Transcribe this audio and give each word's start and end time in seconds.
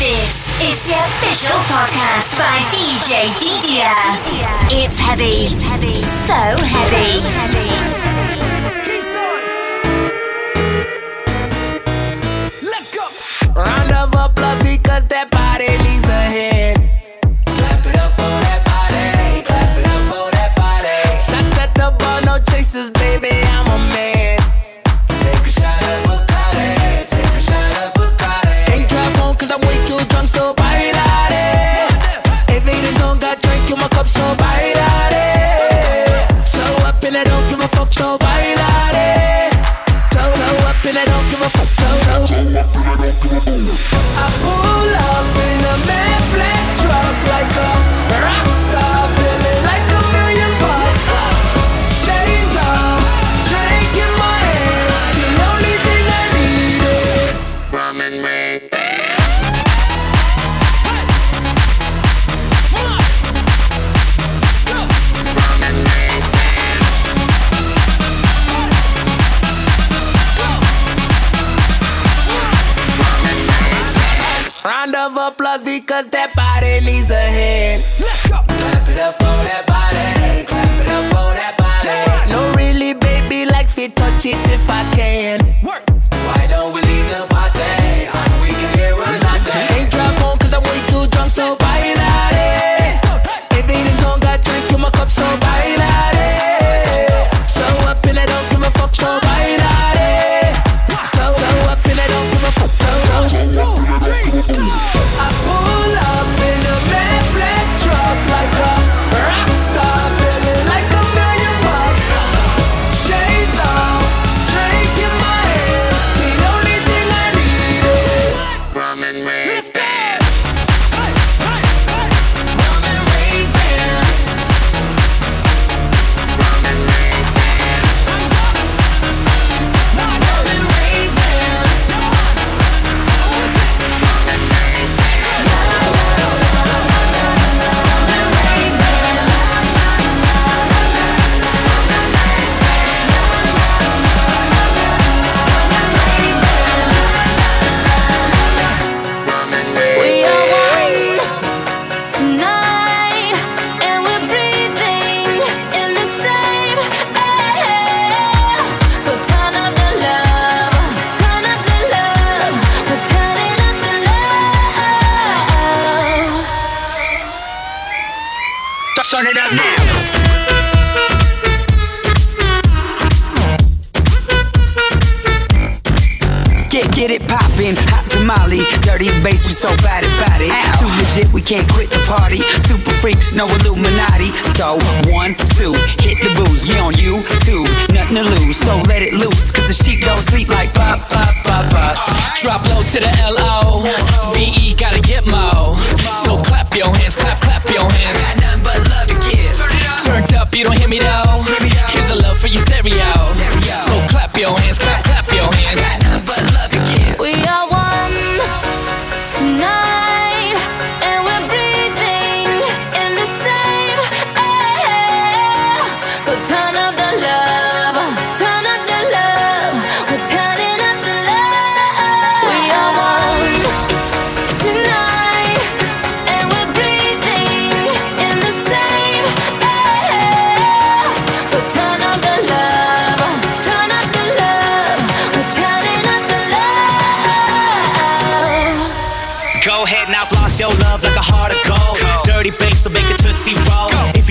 This 0.00 0.48
is 0.62 0.82
the 0.84 0.96
official 0.96 1.58
podcast 1.68 2.38
by 2.38 2.56
DJ 2.72 3.28
Didier. 3.36 3.92
It's 4.72 4.98
heavy. 4.98 5.52
It's 5.52 5.60
heavy. 5.60 6.00
So 6.00 6.32
heavy. 6.64 7.20
So 7.20 7.28
heavy. 7.28 8.00
Round 13.54 13.92
of 13.92 14.14
applause 14.14 14.62
because 14.62 15.04
that 15.08 15.29
I 43.12 44.59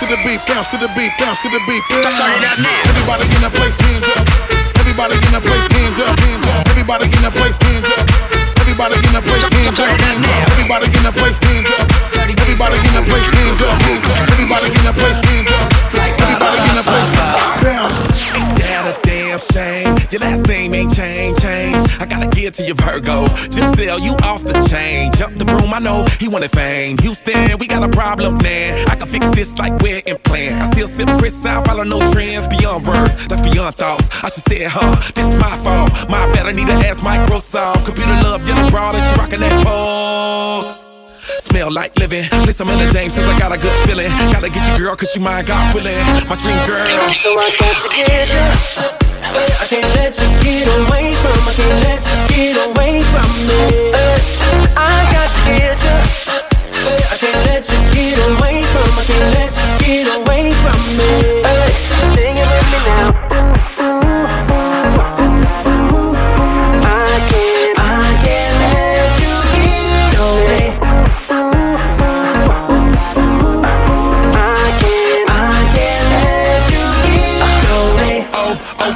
the 0.00 0.16
beat, 0.24 0.40
bounce 0.46 0.70
to 0.70 0.78
the 0.78 0.88
beat, 0.96 1.12
bounce 1.18 1.42
to 1.42 1.48
the 1.50 1.60
beat. 1.66 1.82
Everybody 1.90 3.26
in 3.34 3.42
the 3.42 3.50
place, 3.50 3.76
hands 3.82 4.08
up. 4.14 4.24
Everybody 4.80 5.14
in 5.14 5.32
the 5.32 5.40
place, 5.40 5.66
hands 5.72 5.98
up, 5.98 6.18
hands 6.20 6.46
up. 6.46 6.68
Everybody 6.68 7.06
in 7.10 7.22
the 7.22 7.30
place, 7.30 7.58
hands 7.60 7.88
up. 7.92 8.06
Everybody 8.62 8.96
in 8.96 9.12
the 9.12 9.22
place, 9.22 9.42
hands 9.52 9.78
up, 9.78 9.88
hands 9.88 10.26
up. 10.26 10.48
Everybody 10.54 10.86
in 10.86 11.02
the 11.02 11.12
place, 11.12 11.38
hands 11.44 11.70
up. 11.76 11.88
Everybody 12.40 12.76
in 12.78 12.94
the 12.94 13.02
place, 13.04 13.28
hands 13.32 13.62
up, 13.62 13.74
hands 13.82 14.08
up. 14.08 14.32
Everybody 14.32 14.68
in 14.72 14.84
the 14.86 14.94
place, 14.96 15.18
hands 15.20 15.50
up. 15.52 15.66
Everybody 15.92 16.58
in 16.62 16.76
the 16.76 16.84
place, 16.86 17.11
damn 19.32 19.40
shame? 19.52 20.08
Your 20.10 20.20
last 20.20 20.46
name 20.46 20.74
ain't 20.74 20.94
change, 20.94 21.38
change. 21.38 21.76
I 22.00 22.06
gotta 22.06 22.28
give 22.28 22.54
to 22.54 22.64
your 22.64 22.74
Virgo. 22.76 23.28
Just 23.48 23.78
sell 23.78 23.98
you 23.98 24.12
off 24.24 24.42
the 24.42 24.52
chain. 24.68 25.12
Jump 25.14 25.36
the 25.38 25.44
broom, 25.44 25.72
I 25.72 25.78
know 25.78 26.04
he 26.20 26.28
wanted 26.28 26.50
fame. 26.50 26.98
Houston, 26.98 27.58
we 27.58 27.66
got 27.66 27.82
a 27.82 27.88
problem, 27.88 28.38
man. 28.38 28.86
I 28.88 28.96
can 28.96 29.08
fix 29.08 29.28
this 29.30 29.56
like 29.58 29.80
we're 29.80 30.02
in 30.04 30.18
plan. 30.18 30.60
I 30.60 30.70
still 30.72 30.88
sip 30.88 31.08
Cristal, 31.18 31.62
follow 31.62 31.84
no 31.84 31.98
trends 32.12 32.46
beyond 32.48 32.86
words. 32.86 33.26
That's 33.28 33.42
beyond 33.42 33.76
thoughts. 33.76 34.08
I 34.22 34.28
should 34.28 34.44
say 34.44 34.64
huh? 34.64 34.96
This 35.14 35.34
my 35.40 35.56
fault. 35.64 36.10
My 36.10 36.30
bad, 36.32 36.46
I 36.46 36.52
need 36.52 36.66
to 36.66 36.74
ask 36.74 37.00
Microsoft. 37.00 37.86
Computer 37.86 38.12
love, 38.22 38.46
yellow 38.46 38.70
broad, 38.70 38.96
and 38.96 39.04
she 39.04 39.20
rockin' 39.20 39.40
that 39.40 39.64
pose. 39.64 40.82
Smell 41.44 41.72
like 41.72 41.96
living. 41.98 42.24
Some 42.52 42.68
Etta 42.68 42.92
James, 42.92 43.14
cause 43.14 43.26
I 43.26 43.38
got 43.38 43.52
a 43.52 43.56
good 43.56 43.88
feeling. 43.88 44.08
Gotta 44.30 44.50
get 44.50 44.78
you, 44.78 44.84
girl, 44.84 44.96
cause 44.96 45.14
you 45.14 45.22
my 45.22 45.42
God 45.42 45.74
willing. 45.74 45.96
My 46.28 46.36
dream 46.36 46.66
girl. 46.66 46.86
So 47.12 47.30
I 47.30 47.56
got 47.58 47.82
to 47.82 47.96
get 47.96 49.00
you. 49.00 49.01
I 49.24 49.66
can't 49.68 49.84
let 49.96 50.18
you 50.18 50.28
get 50.42 50.66
away 52.66 53.02
from. 53.02 53.30
Me. 53.42 53.90
I 54.76 54.78
got 55.10 55.34
to 55.34 55.40
get 55.46 55.82
you. 55.82 55.96
I 57.10 57.16
can't 57.18 57.46
let 57.46 57.68
you 57.68 57.78
get 57.92 58.18
away 60.16 60.52
from 60.62 60.80
me. 60.96 61.10
Sing 62.14 62.36
it 62.36 62.46
with 62.46 62.66
me 62.70 62.78
now. 62.86 63.31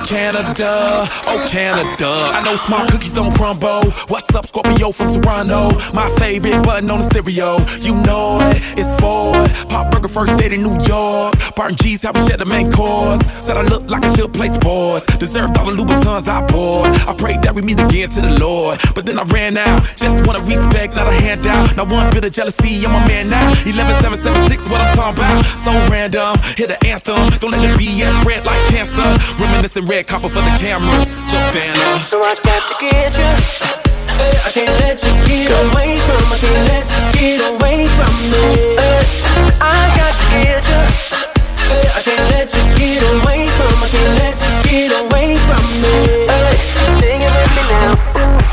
Oh 0.08 0.25
Canada, 0.36 1.08
oh 1.28 1.46
Canada. 1.48 2.12
I 2.12 2.44
know 2.44 2.56
small 2.56 2.86
cookies 2.88 3.12
don't 3.12 3.34
crumble. 3.34 3.90
What's 4.08 4.28
up, 4.34 4.46
Scorpio 4.46 4.92
from 4.92 5.08
Toronto? 5.10 5.70
My 5.94 6.14
favorite 6.18 6.62
button 6.62 6.90
on 6.90 6.98
the 6.98 7.04
stereo. 7.04 7.56
You 7.80 7.94
know 8.02 8.38
it, 8.50 8.60
it's 8.76 8.92
Ford. 9.00 9.50
Pop 9.70 9.90
Burger 9.90 10.08
first 10.08 10.36
date 10.36 10.52
in 10.52 10.62
New 10.62 10.76
York. 10.84 11.34
Barton 11.56 11.76
G's 11.76 12.02
how 12.02 12.12
we 12.12 12.20
share 12.28 12.36
the 12.36 12.44
main 12.44 12.70
course. 12.70 13.24
Said 13.40 13.56
I 13.56 13.62
look 13.62 13.88
like 13.88 14.04
I 14.04 14.14
should 14.14 14.34
play 14.34 14.48
sports. 14.48 15.06
Deserved 15.16 15.56
all 15.56 15.70
the 15.70 15.72
Louboutins 15.72 16.28
I 16.28 16.44
bought. 16.46 17.08
I 17.08 17.14
prayed 17.14 17.40
that 17.42 17.54
we 17.54 17.62
meet 17.62 17.80
again 17.80 18.10
to 18.10 18.20
the 18.20 18.38
Lord. 18.38 18.78
But 18.94 19.06
then 19.06 19.18
I 19.18 19.22
ran 19.24 19.56
out. 19.56 19.84
Just 19.96 20.26
wanna 20.26 20.40
respect, 20.40 20.94
not 20.94 21.08
a 21.08 21.12
handout. 21.12 21.74
Not 21.76 21.88
one 21.88 22.12
bit 22.12 22.26
of 22.26 22.32
jealousy, 22.32 22.84
I'm 22.84 22.94
a 22.94 23.08
man 23.08 23.30
now. 23.30 23.54
11776, 23.64 24.68
what 24.68 24.82
I'm 24.82 24.94
talking 24.96 25.24
about. 25.24 25.46
So 25.64 25.72
random, 25.90 26.36
hit 26.56 26.68
the 26.68 26.86
anthem. 26.86 27.16
Don't 27.40 27.52
let 27.52 27.62
the 27.64 27.72
BS 27.82 28.20
spread 28.20 28.44
like 28.44 28.60
cancer. 28.68 29.08
Reminiscing 29.40 29.86
red 29.86 30.06
copper 30.06 30.25
for 30.28 30.40
the 30.40 30.56
cameras. 30.58 31.08
Savannah. 31.30 32.02
So 32.02 32.20
I 32.20 32.34
got 32.42 32.62
to 32.68 32.74
get 32.80 33.16
you. 33.16 33.32
I 34.46 34.50
can't 34.50 34.70
let 34.80 35.02
you 35.02 35.12
get 35.26 35.50
away 35.50 35.98
from. 36.06 36.32
I 36.32 36.38
can't 36.38 36.68
let 36.68 36.86
you 36.88 37.02
get 37.14 37.40
away 37.52 37.86
from 37.96 38.14
me. 38.32 38.76
I 39.60 39.86
got 39.94 40.14
to 40.18 40.26
get 40.34 40.62
you. 40.66 40.82
I 41.94 42.00
can't 42.02 42.26
let 42.32 42.48
you 42.54 42.62
get 42.74 43.02
away 43.02 43.46
from. 43.54 43.74
I 43.82 43.88
can't 43.92 44.14
let 44.18 44.36
you 44.40 44.52
get 44.70 44.90
away 45.04 45.36
from 45.46 45.64
me. 45.82 45.96
Sing 46.98 47.20
it 47.22 47.30
with 47.30 47.52
me 47.56 47.62
now. 47.70 48.45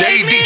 Up. 0.00 0.43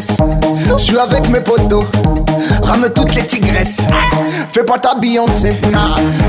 Fesses. 0.00 0.16
Je 0.76 0.82
suis 0.82 0.98
avec 0.98 1.28
mes 1.28 1.40
potos. 1.40 1.84
Rame 2.62 2.88
toutes 2.94 3.14
les 3.14 3.26
tigresses. 3.26 3.78
Fais 4.52 4.64
pas 4.64 4.78
ta 4.78 4.94
Beyoncé. 4.94 5.60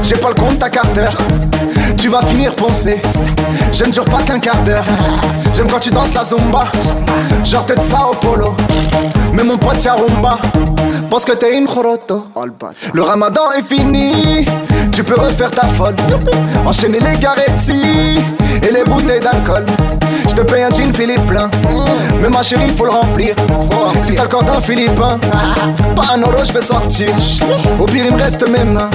J'ai 0.03 0.15
pas 0.15 0.29
le 0.29 0.35
compte 0.35 0.61
à 0.61 0.69
Carter. 0.69 1.07
Tu 1.97 2.09
vas 2.09 2.21
finir 2.23 2.55
penser. 2.55 3.01
Je 3.71 3.83
ne 3.85 3.91
jure 3.91 4.05
pas 4.05 4.21
qu'un 4.21 4.39
quart 4.39 4.61
d'heure. 4.63 4.85
J'aime 5.53 5.67
quand 5.67 5.79
tu 5.79 5.89
danses 5.89 6.13
ta 6.13 6.23
zumba. 6.23 6.71
Genre 7.43 7.65
t'es 7.65 7.75
de 7.75 7.81
Sao 7.81 8.13
Polo. 8.21 8.55
Mais 9.33 9.43
mon 9.43 9.57
pote 9.57 9.81
Charumba 9.81 10.39
pense 11.09 11.25
que 11.25 11.33
t'es 11.33 11.57
une 11.57 11.67
choroto. 11.67 12.27
Le 12.93 13.01
ramadan 13.01 13.51
est 13.57 13.63
fini, 13.63 14.45
tu 14.91 15.03
peux 15.03 15.19
refaire 15.19 15.51
ta 15.51 15.67
folle. 15.67 15.95
Enchaîner 16.65 16.99
les 16.99 17.17
garetti 17.17 18.19
et 18.63 18.71
les 18.71 18.83
bouteilles 18.83 19.19
d'alcool. 19.19 19.65
Je 20.29 20.35
te 20.35 20.41
paye 20.41 20.63
un 20.63 20.69
jean 20.69 20.93
Philippe 20.93 21.25
plein, 21.27 21.49
mais 22.21 22.29
ma 22.29 22.43
chérie 22.43 22.71
faut 22.77 22.85
le 22.85 22.91
remplir. 22.91 23.35
Si 24.01 24.15
t'as 24.15 24.23
le 24.23 24.29
corps 24.29 24.43
d'un 24.43 24.61
Philippin, 24.61 25.19
pas 25.95 26.13
un 26.13 26.19
euro 26.19 26.43
je 26.45 26.53
vais 26.53 26.61
sortir. 26.61 27.09
Au 27.79 27.85
pire 27.85 28.05
il 28.07 28.15
me 28.15 28.21
reste 28.21 28.47
mes 28.47 28.63
mains 28.63 28.89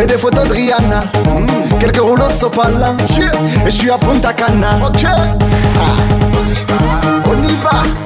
et 0.00 0.06
des 0.06 0.18
photos 0.18 0.48
de 0.48 0.54
Rihanna. 0.54 1.00
Quelques 1.78 2.00
rouleaux 2.00 2.28
de 2.28 2.32
sopalin 2.34 2.96
et 3.66 3.70
je 3.70 3.70
suis 3.70 3.90
à 3.90 3.96
Punta 3.98 4.32
Cana. 4.32 4.70
Ok, 4.86 5.04
on 7.26 7.42
y 7.42 7.54
va. 7.62 7.97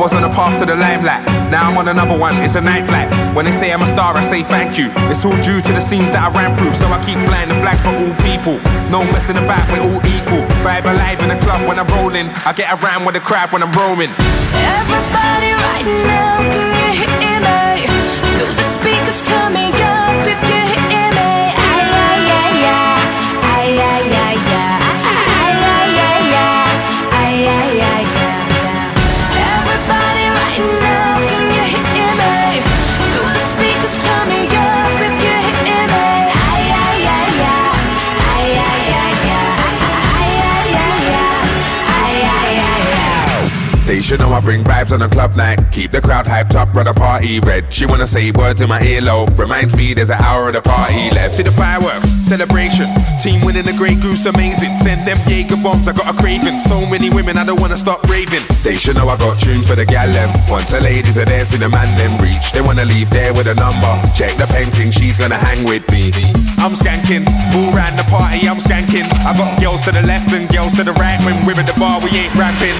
Was 0.00 0.14
on 0.14 0.22
the 0.22 0.32
path 0.32 0.58
to 0.58 0.64
the 0.64 0.74
limelight. 0.74 1.20
Now 1.52 1.68
I'm 1.68 1.76
on 1.76 1.86
another 1.86 2.16
one, 2.18 2.40
it's 2.40 2.54
a 2.54 2.60
night 2.60 2.88
flight. 2.88 3.12
When 3.36 3.44
they 3.44 3.52
say 3.52 3.70
I'm 3.70 3.82
a 3.82 3.86
star, 3.86 4.16
I 4.16 4.22
say 4.22 4.42
thank 4.42 4.78
you. 4.78 4.88
It's 5.12 5.22
all 5.26 5.36
due 5.44 5.60
to 5.60 5.72
the 5.76 5.80
scenes 5.80 6.10
that 6.16 6.24
I 6.24 6.32
ran 6.32 6.56
through, 6.56 6.72
so 6.72 6.88
I 6.88 6.96
keep 7.04 7.20
flying 7.28 7.52
the 7.52 7.60
flag 7.60 7.76
for 7.84 7.92
all 7.92 8.14
people. 8.24 8.56
No 8.88 9.04
messing 9.12 9.36
about, 9.36 9.60
we're 9.68 9.84
all 9.84 10.00
equal. 10.08 10.40
Vibe 10.64 10.88
alive 10.88 11.20
in 11.20 11.28
the 11.28 11.38
club 11.44 11.68
when 11.68 11.78
I'm 11.78 11.86
rolling. 12.00 12.32
I 12.48 12.56
get 12.56 12.72
around 12.80 13.04
with 13.04 13.14
the 13.14 13.20
crowd 13.20 13.52
when 13.52 13.62
I'm 13.62 13.76
roaming. 13.76 14.08
Everybody 14.56 15.52
right 15.52 15.84
now, 16.08 16.48
can 16.48 16.96
you 16.96 17.04
hear 17.20 17.29
should 44.10 44.18
know 44.18 44.32
I 44.32 44.40
bring 44.40 44.64
vibes 44.64 44.90
on 44.90 45.02
a 45.02 45.08
club 45.08 45.36
night. 45.36 45.70
Keep 45.70 45.92
the 45.92 46.00
crowd 46.00 46.26
hyped 46.26 46.56
up, 46.56 46.74
run 46.74 46.86
the 46.86 46.92
party 46.92 47.38
red. 47.38 47.72
She 47.72 47.86
wanna 47.86 48.08
say 48.08 48.32
words 48.32 48.60
in 48.60 48.68
my 48.68 48.80
earlobe. 48.80 49.38
Reminds 49.38 49.76
me 49.76 49.94
there's 49.94 50.10
an 50.10 50.18
hour 50.18 50.48
of 50.48 50.54
the 50.54 50.62
party 50.62 51.14
left. 51.14 51.34
See 51.34 51.44
the 51.44 51.52
fireworks, 51.52 52.10
celebration. 52.26 52.90
Team 53.22 53.40
winning 53.46 53.66
the 53.66 53.72
Grey 53.72 53.94
Goose, 53.94 54.26
amazing. 54.26 54.76
Send 54.78 55.06
them 55.06 55.16
Jaeger 55.28 55.62
bombs, 55.62 55.86
I 55.86 55.92
got 55.92 56.12
a 56.12 56.18
craving. 56.18 56.58
So 56.66 56.84
many 56.90 57.08
women, 57.08 57.38
I 57.38 57.44
don't 57.46 57.60
wanna 57.60 57.78
stop 57.78 58.02
raving. 58.10 58.42
They 58.64 58.74
should 58.74 58.96
know 58.96 59.08
I 59.08 59.16
got 59.16 59.38
tunes 59.38 59.68
for 59.68 59.76
the 59.76 59.86
gal. 59.86 60.10
Once 60.50 60.72
the 60.72 60.80
ladies 60.80 61.16
are 61.16 61.24
there, 61.24 61.44
see 61.44 61.58
the 61.58 61.68
man 61.68 61.86
them 61.96 62.18
reach. 62.18 62.50
They 62.50 62.62
wanna 62.62 62.86
leave 62.86 63.10
there 63.10 63.32
with 63.32 63.46
a 63.46 63.54
number. 63.54 63.94
Check 64.16 64.36
the 64.38 64.46
painting, 64.50 64.90
she's 64.90 65.18
gonna 65.18 65.38
hang 65.38 65.62
with 65.62 65.88
me. 65.92 66.10
I'm 66.58 66.74
skanking, 66.74 67.22
all 67.54 67.70
round 67.78 67.96
the 67.96 68.02
party, 68.10 68.48
I'm 68.48 68.58
skanking. 68.58 69.06
I 69.22 69.38
got 69.38 69.62
girls 69.62 69.84
to 69.84 69.92
the 69.92 70.02
left 70.02 70.32
and 70.32 70.50
girls 70.50 70.74
to 70.78 70.82
the 70.82 70.94
right. 70.94 71.22
When 71.24 71.46
we're 71.46 71.60
at 71.60 71.66
the 71.70 71.78
bar, 71.78 72.00
we 72.02 72.10
ain't 72.10 72.34
rapping. 72.34 72.74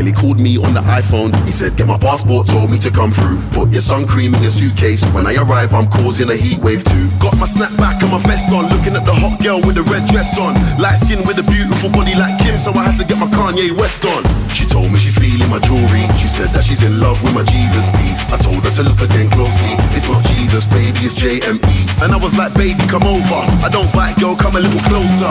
Wiley 0.00 0.16
called 0.16 0.40
me 0.40 0.56
on 0.56 0.72
the 0.72 0.80
iPhone. 0.80 1.28
He 1.44 1.52
said, 1.52 1.76
Get 1.76 1.86
my 1.86 1.98
passport, 1.98 2.46
told 2.46 2.70
me 2.70 2.78
to 2.78 2.90
come 2.90 3.12
through. 3.12 3.36
Put 3.52 3.68
your 3.68 3.84
sun 3.84 4.06
cream 4.06 4.34
in 4.34 4.40
your 4.40 4.48
suitcase. 4.48 5.04
When 5.12 5.26
I 5.26 5.36
arrive, 5.36 5.74
I'm 5.74 5.90
causing 5.90 6.30
a 6.30 6.36
heat 6.36 6.56
wave 6.56 6.82
too. 6.82 7.10
Got 7.20 7.36
my 7.36 7.44
snapback 7.44 8.00
and 8.00 8.08
my 8.08 8.18
vest 8.24 8.48
on, 8.48 8.64
looking 8.72 8.96
at 8.96 9.04
the 9.04 9.12
hot 9.12 9.36
girl 9.44 9.60
with 9.60 9.76
the 9.76 9.84
red 9.92 10.08
dress 10.08 10.40
on. 10.40 10.56
Light 10.80 10.96
skin 10.96 11.20
with 11.28 11.36
a 11.36 11.44
beautiful 11.44 11.92
body 11.92 12.14
like 12.14 12.40
Kim, 12.40 12.58
so 12.58 12.72
I 12.72 12.88
had 12.88 12.96
to 12.96 13.04
get 13.04 13.20
my 13.20 13.28
Kanye 13.28 13.76
West 13.76 14.06
on. 14.06 14.24
She 14.48 14.64
told 14.64 14.88
me 14.88 14.96
she's 14.96 15.12
feeling 15.20 15.50
my 15.52 15.60
jewelry. 15.68 16.08
She 16.16 16.32
said 16.32 16.48
that 16.56 16.64
she's 16.64 16.80
in 16.80 16.98
love 16.98 17.20
with 17.20 17.36
my 17.36 17.44
Jesus 17.52 17.92
piece. 18.00 18.24
I 18.32 18.40
told 18.40 18.64
her 18.64 18.72
to 18.80 18.82
look 18.82 19.04
again 19.04 19.28
closely. 19.28 19.76
It's 19.92 20.08
not 20.08 20.24
Jesus, 20.32 20.64
baby, 20.64 20.96
it's 21.04 21.12
JME. 21.12 21.76
And 22.00 22.08
I 22.08 22.16
was 22.16 22.32
like, 22.40 22.56
baby, 22.56 22.80
come 22.88 23.04
over. 23.04 23.40
I 23.60 23.68
don't 23.68 23.92
bite, 23.92 24.16
girl, 24.16 24.32
come 24.32 24.56
a 24.56 24.60
little 24.64 24.80
closer. 24.88 25.28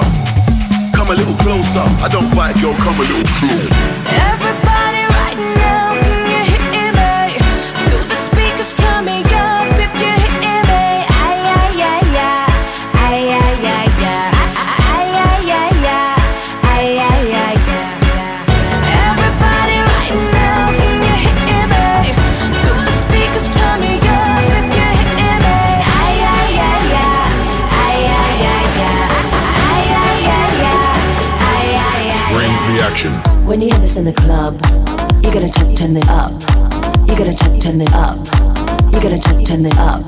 Come 1.00 1.12
a 1.12 1.16
little 1.16 1.36
closer. 1.36 1.80
I 1.80 2.10
don't 2.10 2.30
bite, 2.36 2.60
girl, 2.62 2.74
come 2.74 2.94
a 2.96 3.00
little 3.00 3.24
closer. 3.24 3.74
Everybody 4.06 4.69
action. 32.90 33.14
When 33.46 33.62
you 33.62 33.70
hear 33.70 33.80
this 33.80 33.98
in 33.98 34.06
the 34.06 34.14
club, 34.14 34.54
you 35.24 35.32
gotta 35.32 35.50
turn, 35.50 35.76
turn 35.76 35.96
it 35.96 36.08
up. 36.10 36.32
You 37.08 37.16
gotta 37.16 37.36
turn, 37.36 37.60
turn 37.60 37.82
it 37.82 37.94
up. 37.94 38.18
You 38.94 39.00
gotta 39.00 39.20
turn, 39.20 39.44
turn 39.46 39.66
it 39.66 39.78
up. 39.78 40.02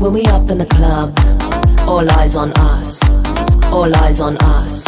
When 0.00 0.12
we 0.12 0.24
up 0.26 0.50
in 0.50 0.58
the 0.58 0.66
club, 0.66 1.16
all 1.88 2.06
eyes 2.18 2.36
on 2.36 2.52
us. 2.72 3.00
All 3.72 3.94
eyes 4.04 4.20
on 4.20 4.36
us. 4.38 4.86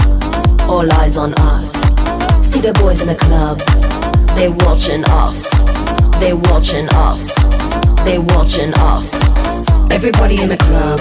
All 0.69 0.93
eyes 1.01 1.17
on 1.17 1.33
us. 1.35 1.73
See 2.45 2.61
the 2.61 2.73
boys 2.81 3.01
in 3.01 3.09
the 3.09 3.17
club, 3.17 3.59
they 4.37 4.49
watching 4.49 5.05
us. 5.05 5.51
They 6.21 6.33
watching 6.35 6.89
us. 6.91 7.35
They 8.05 8.19
watching 8.19 8.73
us. 8.93 9.09
Everybody 9.91 10.43
in 10.43 10.49
the 10.49 10.59
club, 10.59 11.01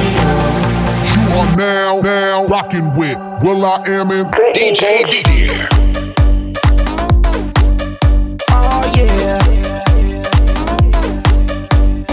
You 1.41 1.47
are 1.47 1.55
now, 1.55 2.01
now 2.01 2.45
rocking 2.45 2.95
with 2.95 3.17
will.i.am 3.41 4.11
in 4.11 4.25
DJ 4.53 5.09
Didier. 5.09 5.67
Oh 8.51 8.91
yeah. 8.95 9.39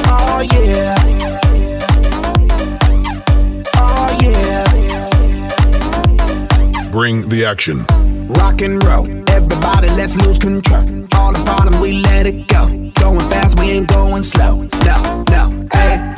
Oh 0.07 0.41
yeah. 0.51 0.97
Oh 3.77 4.19
yeah. 4.23 4.65
Bring 6.91 7.29
the 7.29 7.45
action. 7.45 7.85
Rock 8.29 8.63
and 8.63 8.83
roll. 8.83 9.07
Everybody, 9.29 9.89
let's 9.91 10.17
lose 10.17 10.39
control. 10.39 10.81
All 11.17 11.33
the 11.35 11.43
bottom, 11.45 11.79
we 11.83 12.01
let 12.01 12.25
it 12.27 12.49
go. 12.49 12.67
Going 12.95 13.29
fast, 13.29 13.59
we 13.61 13.73
ain't 13.73 13.89
going 13.89 14.23
slow. 14.23 14.63
No, 14.87 15.25
no. 15.29 15.69
Hey, 15.71 15.97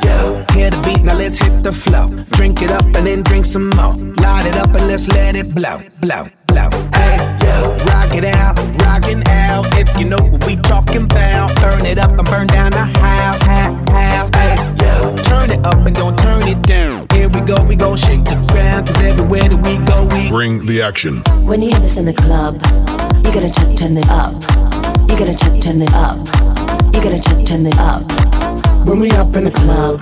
the 0.71 0.81
beat, 0.83 1.03
now 1.03 1.15
let's 1.15 1.37
hit 1.37 1.63
the 1.63 1.71
flow. 1.71 2.09
Drink 2.31 2.61
it 2.61 2.71
up 2.71 2.85
and 2.85 3.05
then 3.05 3.21
drink 3.23 3.45
some 3.45 3.69
more. 3.69 3.93
Light 4.23 4.45
it 4.47 4.55
up 4.55 4.73
and 4.73 4.87
let's 4.87 5.07
let 5.09 5.35
it 5.35 5.53
blow, 5.53 5.81
blow, 6.01 6.29
blow. 6.47 6.69
Hey, 6.95 7.17
yo. 7.43 7.75
Rock 7.91 8.15
it 8.15 8.25
out, 8.25 8.57
rockin' 8.83 9.27
out. 9.27 9.65
If 9.77 9.89
you 9.99 10.05
know 10.07 10.17
what 10.17 10.45
we 10.45 10.55
talking 10.55 11.03
about, 11.03 11.55
burn 11.61 11.85
it 11.85 11.97
up 11.97 12.11
and 12.11 12.27
burn 12.27 12.47
down 12.47 12.71
the 12.71 12.85
house, 12.99 13.41
house, 13.41 13.89
house. 13.89 14.29
Hey, 14.35 14.55
yo. 14.81 15.15
Turn 15.23 15.51
it 15.51 15.65
up 15.65 15.85
and 15.85 15.95
don't 15.95 16.17
turn 16.17 16.47
it 16.47 16.61
down. 16.63 17.07
Here 17.11 17.29
we 17.29 17.41
go, 17.41 17.63
we 17.63 17.75
gon' 17.75 17.97
shake 17.97 18.23
the 18.23 18.35
ground. 18.51 18.87
Cause 18.87 19.01
everywhere 19.01 19.47
that 19.49 19.61
we 19.65 19.77
go, 19.85 20.07
we 20.15 20.29
Bring 20.29 20.65
the 20.65 20.81
action. 20.81 21.21
When 21.45 21.61
you 21.61 21.69
hear 21.69 21.79
this 21.79 21.97
in 21.97 22.05
the 22.05 22.13
club, 22.13 22.55
you 23.23 23.31
gotta 23.33 23.51
turn, 23.51 23.75
turn 23.75 23.97
it 23.97 24.09
up. 24.09 24.33
You 25.09 25.17
gotta 25.17 25.35
turn, 25.35 25.59
turn 25.59 25.81
it 25.81 25.93
up. 25.93 26.17
You 26.93 27.01
gotta 27.01 27.21
turn, 27.21 27.45
turn 27.45 27.65
it 27.65 27.77
up. 27.77 28.03
When 28.85 28.99
we 28.99 29.11
up 29.11 29.35
in 29.35 29.43
the 29.43 29.51
club, 29.51 30.01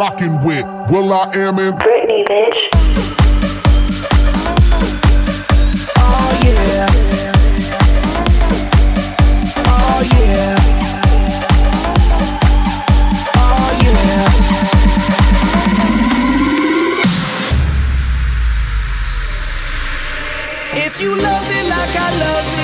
rocking 0.00 0.42
with 0.42 0.64
will.i.am 0.90 1.58
in 1.58 1.74
Britney, 1.74 2.24
bitch. 2.24 2.58
Oh 5.98 6.40
yeah. 6.42 6.86
Oh 9.68 10.00
yeah. 10.16 10.56
Oh 13.36 13.70
yeah. 13.82 14.24
If 20.86 20.92
you 21.02 21.10
love 21.14 21.46
it 21.58 21.66
like 21.68 21.94
I 21.94 22.10
love 22.24 22.46
it, 22.54 22.59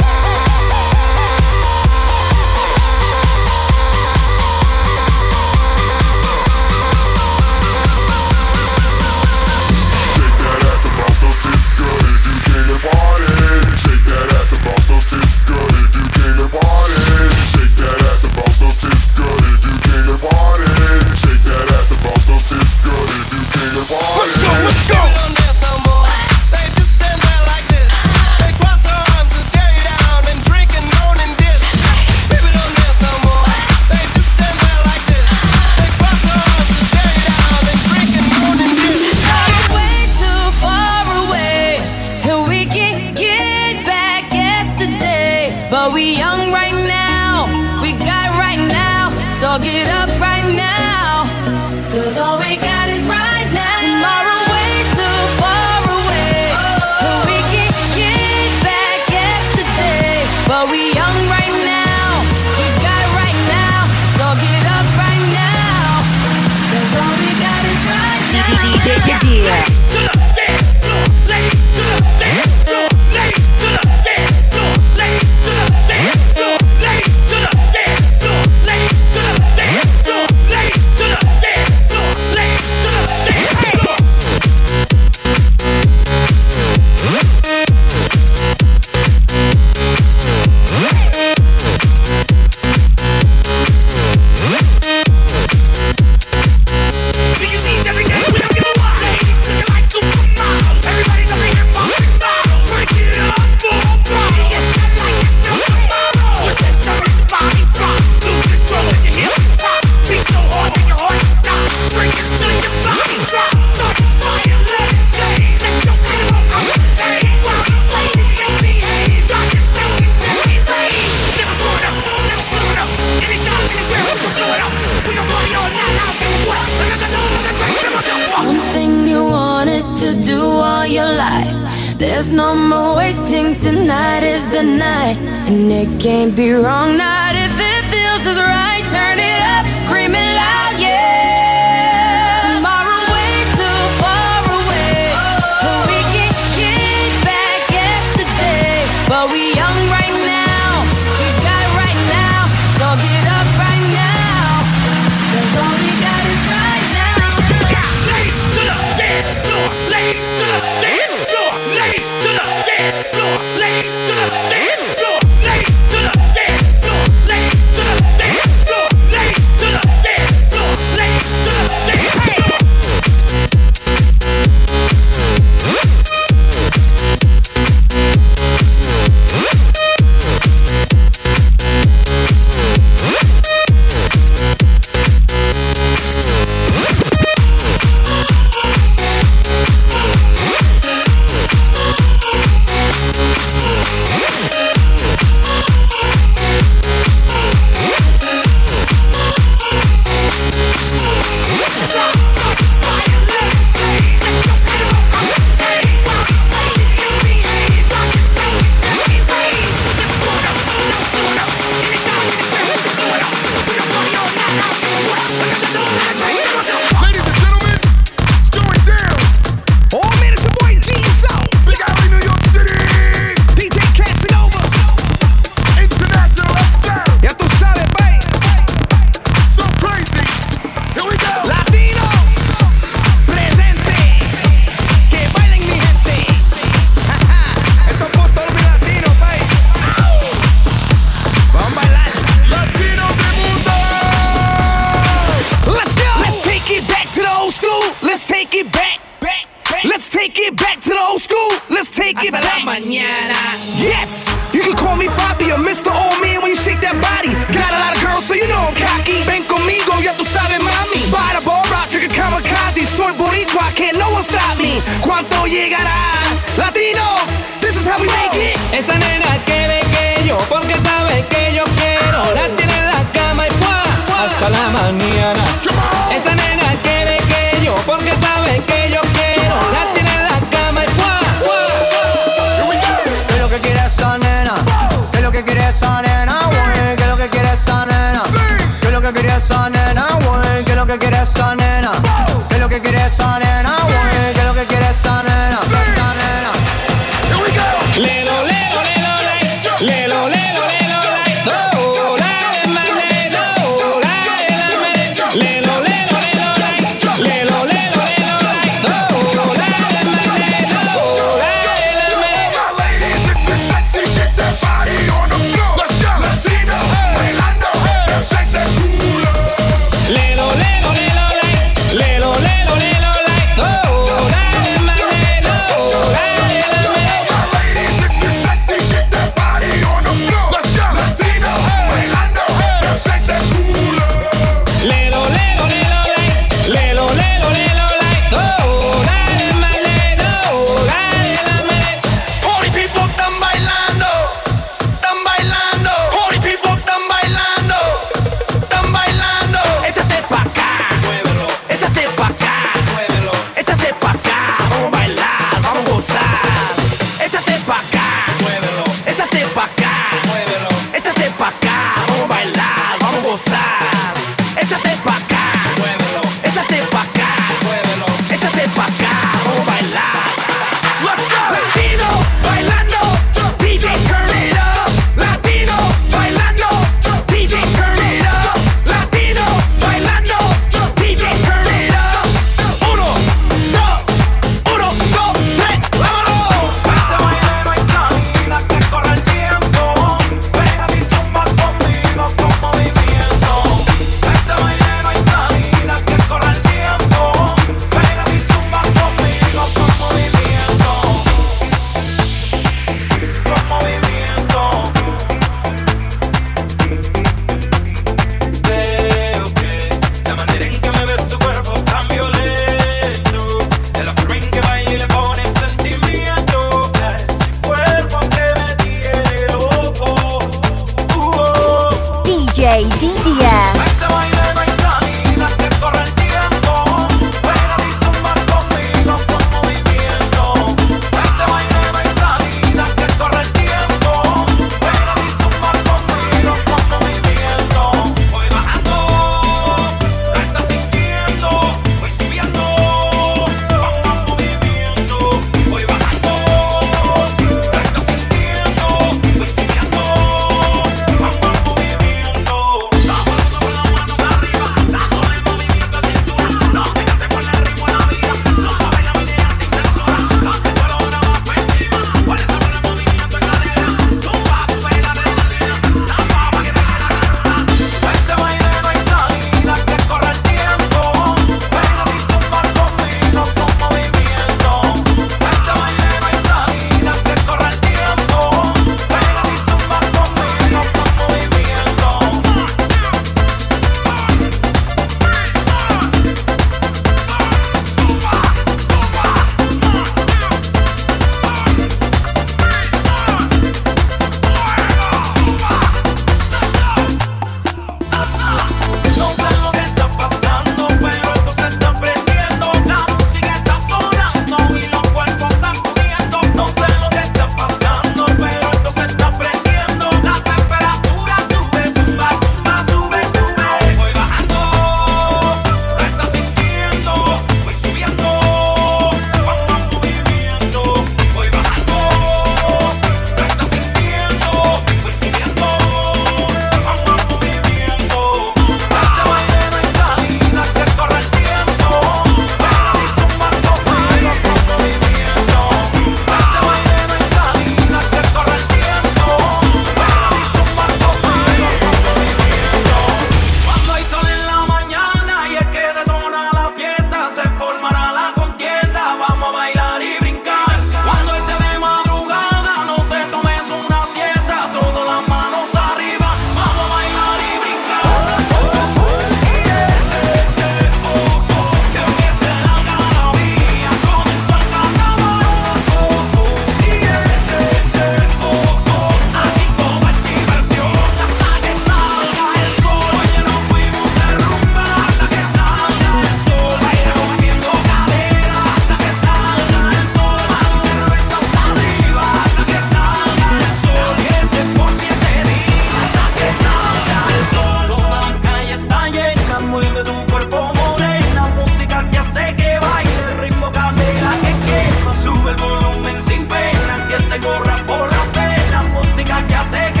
por 597.85 598.09
la 598.09 598.23
fe, 598.33 598.71
la 598.71 598.81
música 598.83 599.45
que 599.47 599.55
hace 599.55 599.93
que 599.93 600.00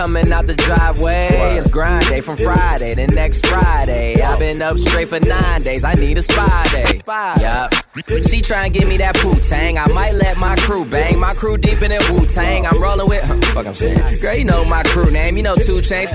coming 0.00 0.32
out 0.32 0.46
the 0.46 0.54
driveway. 0.54 1.28
It's 1.58 1.68
grind 1.68 2.06
day 2.06 2.22
from 2.22 2.38
Friday 2.38 2.94
to 2.94 3.06
next 3.08 3.44
Friday. 3.46 4.22
I've 4.22 4.38
been 4.38 4.62
up 4.62 4.78
straight 4.78 5.08
for 5.10 5.20
nine 5.20 5.60
days. 5.60 5.84
I 5.84 5.92
need 5.92 6.16
a 6.16 6.22
spy 6.22 6.64
day. 6.72 7.00
Yup. 7.06 7.79
She 8.08 8.40
try 8.40 8.64
and 8.66 8.74
give 8.74 8.88
me 8.88 8.96
that 8.98 9.16
poo 9.16 9.38
tang. 9.40 9.78
I 9.78 9.86
might 9.88 10.14
let 10.14 10.38
my 10.38 10.56
crew 10.56 10.84
bang. 10.84 11.18
My 11.18 11.34
crew 11.34 11.56
deep 11.56 11.82
in 11.82 11.90
that 11.90 12.02
Wu 12.10 12.26
Tang. 12.26 12.66
I'm 12.66 12.80
rolling 12.80 13.06
with. 13.06 13.22
Huh, 13.22 13.40
fuck, 13.52 13.66
I'm 13.66 13.74
saying. 13.74 13.98
Girl, 14.20 14.34
you 14.34 14.44
know 14.44 14.64
my 14.64 14.82
crew 14.84 15.10
name. 15.10 15.36
You 15.36 15.42
know 15.42 15.56
2 15.56 15.82
Chainz. 15.82 16.10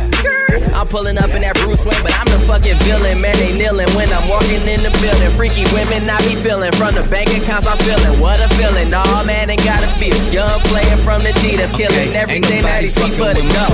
I'm 0.73 0.88
pulling 0.88 1.17
up 1.17 1.29
in 1.36 1.41
that 1.41 1.55
Bruce 1.61 1.86
Wayne, 1.86 2.01
but 2.03 2.13
I'm 2.15 2.27
the 2.27 2.39
fucking 2.47 2.77
villain. 2.88 3.21
Man, 3.21 3.36
they 3.38 3.55
kneeling 3.57 3.89
when 3.95 4.11
I'm 4.11 4.27
walking 4.27 4.63
in 4.67 4.81
the 4.83 4.91
building. 5.03 5.31
Freaky 5.36 5.63
women 5.75 6.09
I 6.09 6.17
be 6.23 6.36
feeling 6.39 6.71
from 6.75 6.95
the 6.95 7.05
bank 7.11 7.29
accounts. 7.31 7.67
I'm 7.67 7.77
feeling 7.83 8.19
what 8.19 8.39
a 8.39 8.47
feeling. 8.55 8.89
Nah, 8.89 9.23
man, 9.23 9.49
ain't 9.49 9.63
gotta 9.63 9.88
feel. 9.99 10.15
Young 10.31 10.59
player 10.71 10.97
from 11.03 11.23
the 11.23 11.31
D 11.43 11.55
that's 11.55 11.71
killing 11.75 12.15
everything 12.15 12.63
that 12.63 12.83
he 12.83 12.89
see 12.89 13.11
but 13.19 13.36
it 13.36 13.47
go. 13.51 13.65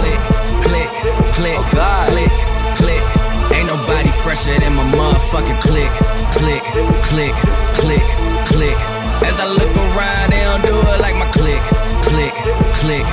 Click, 0.61 0.91
click, 1.33 1.61
oh, 1.77 2.03
click, 2.09 2.33
click. 2.77 3.05
Ain't 3.51 3.67
nobody 3.67 4.11
fresher 4.23 4.57
than 4.59 4.73
my 4.75 4.85
motherfucking 4.87 5.59
click, 5.59 5.91
click, 6.31 6.63
click, 7.03 7.35
click, 7.75 8.07
click. 8.47 8.79
As 9.23 9.39
I 9.39 9.47
look 9.47 9.75
around, 9.75 10.31
they 10.31 10.43
don't 10.43 10.61
do 10.65 10.75
it 10.79 10.99
like 10.99 11.15
my 11.15 11.29
click, 11.31 11.61
click, 12.03 12.33
click, 12.73 13.05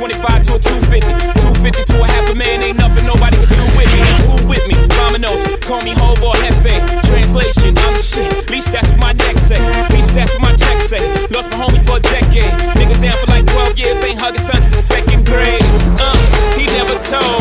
125, 0.00 0.48
125 0.48 0.48
to 0.48 0.54
a 0.54 0.58
250. 0.80 1.12
250 1.44 1.84
to 1.92 1.96
a 2.00 2.06
half 2.08 2.32
a 2.32 2.34
man, 2.34 2.62
ain't 2.62 2.78
nothing 2.78 3.04
nobody 3.04 3.36
can 3.36 3.52
do 3.52 3.64
with 3.76 3.90
me. 3.92 4.00
Who 4.24 4.48
with 4.48 4.64
me? 4.64 4.74
Dominoes, 4.96 5.44
call 5.60 5.82
me 5.84 5.92
Hobo 5.92 6.32
Hefe. 6.40 6.80
Translation, 7.04 7.76
I'm 7.84 7.96
shit. 8.00 8.48
Least 8.48 8.72
that's 8.72 8.88
what 8.96 8.98
my 8.98 9.12
neck 9.12 9.36
say. 9.44 9.60
Least 9.92 10.14
that's 10.14 10.32
what 10.32 10.40
my 10.40 10.56
check 10.56 10.78
say. 10.80 11.04
Lost 11.28 11.50
my 11.52 11.60
homie 11.60 11.84
for 11.84 11.98
a 11.98 12.00
decade. 12.00 12.48
Nigga 12.80 12.96
down 12.96 13.16
for 13.20 13.30
like 13.30 13.44
12 13.44 13.78
years, 13.78 13.98
ain't 14.02 14.18
hugging 14.18 14.40
since 14.40 14.72
second 14.80 15.26
grade. 15.26 15.60
Uh, 16.00 16.16
he 16.56 16.64
never 16.64 16.96
told. 17.04 17.39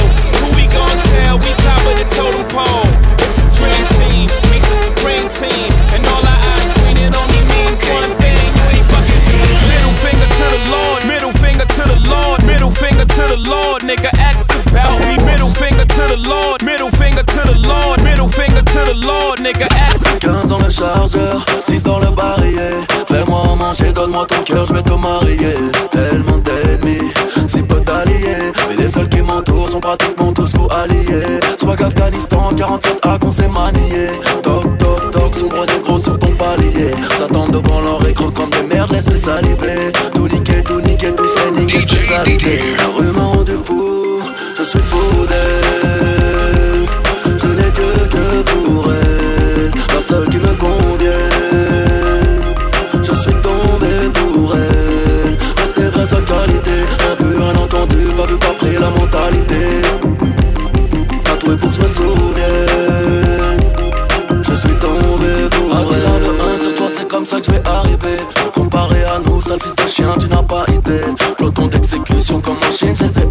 Nigga, 19.39 19.67
ask 19.93 20.19
15 20.19 20.47
dans 20.47 20.59
le 20.59 20.69
chargeur, 20.69 21.45
6 21.61 21.83
dans 21.83 21.99
le 21.99 22.07
barillet. 22.07 22.79
Fais-moi 23.07 23.55
manger, 23.55 23.91
donne-moi 23.91 24.25
ton 24.27 24.41
cœur, 24.43 24.65
je 24.65 24.73
vais 24.73 24.83
te 24.83 24.93
marier. 24.93 25.55
Tellement 25.91 26.37
d'ennemis, 26.39 27.11
si 27.47 27.61
peu 27.61 27.79
d'alliés. 27.81 28.51
Mais 28.69 28.75
les 28.75 28.87
seuls 28.87 29.09
qui 29.09 29.21
m'entourent 29.21 29.69
sont 29.69 29.79
pratiquement 29.79 30.31
tous 30.33 30.51
fous 30.51 30.67
alliés. 30.71 31.39
Swag 31.59 31.81
Afghanistan, 31.81 32.49
47 32.55 33.05
A 33.05 33.17
qu'on 33.17 33.31
sait 33.31 33.47
manier. 33.47 34.09
Toc 34.43 34.77
toc 34.77 35.11
toc, 35.11 35.35
sombre 35.35 35.65
négro 35.65 35.97
sur 35.97 36.17
ton 36.19 36.31
palier. 36.31 36.91
S'attendent 37.17 37.51
devant 37.51 37.81
leur 37.81 38.07
écran 38.07 38.29
comme 38.31 38.49
des 38.49 38.63
merdes, 38.63 38.91
laisse-les 38.91 39.21
saliver. 39.21 39.91
Tout 40.13 40.27
niquer, 40.27 40.63
tout 40.63 40.81
niquer, 40.81 41.13
tout 41.13 41.27
c'est 41.27 41.51
niquer, 41.51 41.81
c'est 41.87 41.97
saliver. 41.97 42.59
La 42.77 42.87
rue 42.87 43.11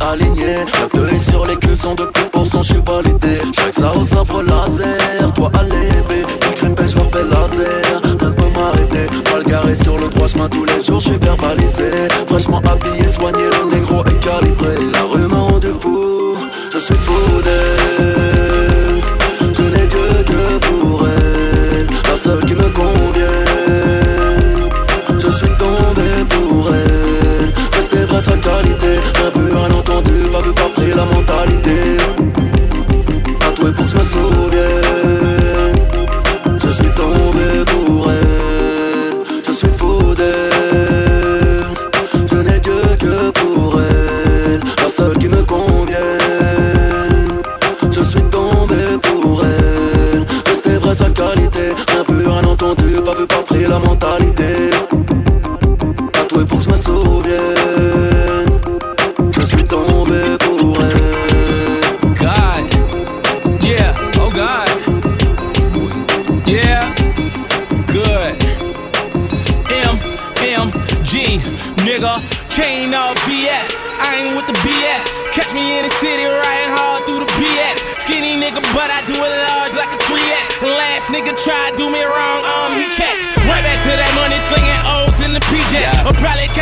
alignés. 0.09 0.65
Deux 0.95 1.19
sur 1.19 1.47
les 1.47 1.57
cuissons 1.57 1.95
de 1.95 2.05
plus 2.05 2.25
pour 2.25 2.47
son, 2.47 2.63
je 2.63 2.75
suis 2.75 2.83
validé. 2.85 3.41
J'fais 3.53 3.73
ça 3.73 3.93
au 3.95 4.05
sabre 4.05 4.43
laser, 4.43 5.33
toi 5.35 5.51
à 5.55 5.63
l'épée. 5.63 6.25
Ils 6.43 6.55
crime 6.55 6.75
je 6.87 6.97
leur 6.97 7.11
fais 7.11 7.25
laser. 7.25 8.01
Ne 8.05 8.15
peut 8.15 8.51
m'arrêter. 8.55 9.07
Mal 9.31 9.45
garé 9.45 9.75
sur 9.75 9.99
le 9.99 10.09
droit 10.09 10.27
chemin 10.27 10.49
tous 10.49 10.65
les 10.65 10.83
jours, 10.85 11.01
je 11.01 11.09
suis 11.11 11.19
verbalisé. 11.19 11.91
Fraîchement 12.27 12.63
habillé, 12.65 13.09
soigné, 13.09 13.45
le 13.45 13.75
négro 13.75 14.01
est 14.05 14.21
calibré. 14.21 14.77